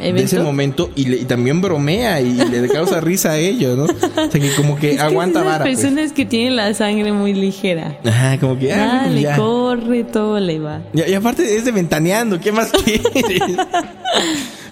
de 0.00 0.08
¿Evento? 0.08 0.24
ese 0.36 0.40
momento 0.40 0.90
y, 0.96 1.04
le- 1.06 1.16
y 1.18 1.24
también 1.24 1.60
bromea 1.60 2.20
y 2.20 2.32
le 2.34 2.68
causa 2.68 3.00
risa 3.00 3.32
a 3.32 3.36
ellos, 3.38 3.76
¿no? 3.76 3.84
O 3.84 4.30
sea 4.30 4.40
que 4.40 4.50
como 4.56 4.76
que 4.78 4.90
Es 4.92 4.96
que 4.96 5.02
aguanta 5.02 5.40
de 5.40 5.46
esas 5.46 5.52
vara. 5.58 5.64
pues. 5.64 5.80
personas 5.80 6.12
que 6.12 6.24
tienen 6.26 6.56
la 6.56 6.72
sangre 6.74 7.12
muy 7.12 7.32
ligera. 7.34 7.98
Ajá, 8.04 8.38
como 8.38 8.58
que 8.58 8.72
ah, 8.72 9.02
Dale, 9.04 9.20
ya. 9.20 9.36
corre, 9.36 10.04
todo 10.04 10.40
le 10.40 10.58
va. 10.58 10.80
Y, 10.94 11.10
y 11.10 11.14
aparte 11.14 11.56
es 11.56 11.64
de 11.64 11.72
ventaneando, 11.72 12.40
¿qué 12.40 12.52
más 12.52 12.70
quieres? 12.84 13.02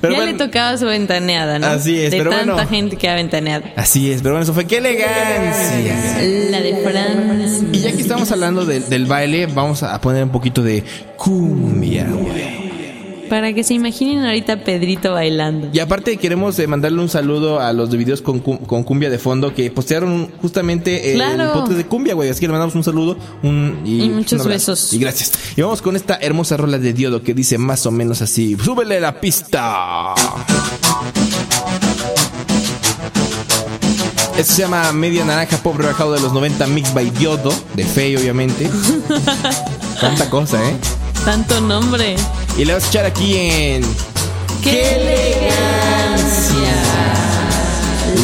Pero 0.00 0.12
ya 0.12 0.18
bueno, 0.20 0.32
le 0.32 0.38
tocaba 0.38 0.76
su 0.78 0.86
ventaneada, 0.86 1.58
¿no? 1.58 1.66
Así 1.66 1.98
es, 1.98 2.12
de 2.12 2.18
pero 2.18 2.30
tanta 2.30 2.52
bueno. 2.54 2.68
gente 2.70 2.96
que 2.96 3.08
ha 3.08 3.16
ventaneado. 3.16 3.64
Así 3.74 4.12
es, 4.12 4.22
pero 4.22 4.34
bueno, 4.34 4.44
eso 4.44 4.54
fue 4.54 4.64
qué 4.64 4.76
elegancia. 4.78 6.50
La 6.50 6.60
de 6.60 6.76
Francia. 6.84 7.68
Y 7.72 7.78
ya 7.80 7.90
que 7.92 8.00
estamos 8.00 8.30
hablando 8.30 8.64
de- 8.64 8.78
del 8.80 9.06
baile, 9.06 9.46
vamos 9.46 9.82
a 9.82 10.00
poner 10.00 10.22
un 10.22 10.30
poquito 10.30 10.62
de 10.62 10.84
cumbia, 11.16 12.06
güey. 12.08 12.57
Para 13.28 13.52
que 13.52 13.62
se 13.64 13.74
imaginen 13.74 14.24
ahorita 14.24 14.64
Pedrito 14.64 15.12
bailando. 15.12 15.68
Y 15.72 15.78
aparte 15.78 16.16
queremos 16.16 16.58
eh, 16.58 16.66
mandarle 16.66 17.00
un 17.00 17.08
saludo 17.08 17.60
a 17.60 17.72
los 17.72 17.90
de 17.90 17.96
videos 17.96 18.22
con, 18.22 18.40
cum- 18.40 18.58
con 18.58 18.82
cumbia 18.84 19.10
de 19.10 19.18
fondo 19.18 19.54
que 19.54 19.70
postearon 19.70 20.30
justamente 20.40 21.12
eh, 21.12 21.14
Claro. 21.14 21.44
el 21.44 21.50
podcast 21.50 21.76
de 21.78 21.86
cumbia, 21.86 22.14
güey. 22.14 22.28
Así 22.30 22.40
que 22.40 22.46
le 22.46 22.52
mandamos 22.52 22.74
un 22.74 22.84
saludo 22.84 23.16
un, 23.42 23.80
y, 23.84 24.02
Y 24.04 24.10
muchos 24.10 24.42
un 24.42 24.48
besos. 24.48 24.92
Y 24.92 24.98
gracias. 24.98 25.32
Y 25.56 25.62
vamos 25.62 25.82
con 25.82 25.96
esta 25.96 26.16
hermosa 26.20 26.56
rola 26.56 26.78
de 26.78 26.92
Diodo 26.92 27.22
que 27.22 27.34
dice 27.34 27.58
más 27.58 27.84
o 27.86 27.90
menos 27.90 28.22
así. 28.22 28.56
¡Súbele 28.62 29.00
la 29.00 29.20
pista! 29.20 30.14
Esto 34.36 34.52
se 34.52 34.62
llama 34.62 34.92
Media 34.92 35.24
Naranja 35.24 35.56
Pop 35.56 35.76
rebajado 35.76 36.12
de 36.12 36.20
los 36.20 36.32
90 36.32 36.66
Mix 36.68 36.94
by 36.94 37.10
Diodo, 37.10 37.52
de 37.74 37.84
Fey 37.84 38.14
obviamente. 38.16 38.70
Tanta 40.00 40.30
cosa, 40.30 40.58
¿eh? 40.68 40.76
Tanto 41.24 41.60
nombre. 41.60 42.16
Y 42.56 42.64
le 42.64 42.72
vamos 42.72 42.86
a 42.86 42.88
echar 42.88 43.06
aquí 43.06 43.36
en... 43.36 43.82
¡Qué 44.62 44.96
elegancia! 44.96 46.74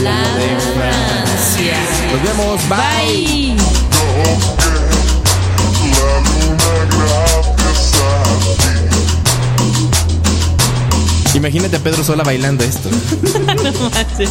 La 0.03 0.23
de 0.37 0.57
Francia. 0.75 1.77
Nos 2.13 2.23
vemos, 2.23 2.69
bye. 2.69 3.57
Bye. 3.57 3.65
Imagínate 11.35 11.77
a 11.77 11.81
Pedro 11.81 12.03
Sola 12.03 12.25
bailando 12.25 12.65
esto. 12.65 12.89
No 13.63 13.91
manches. 13.91 14.31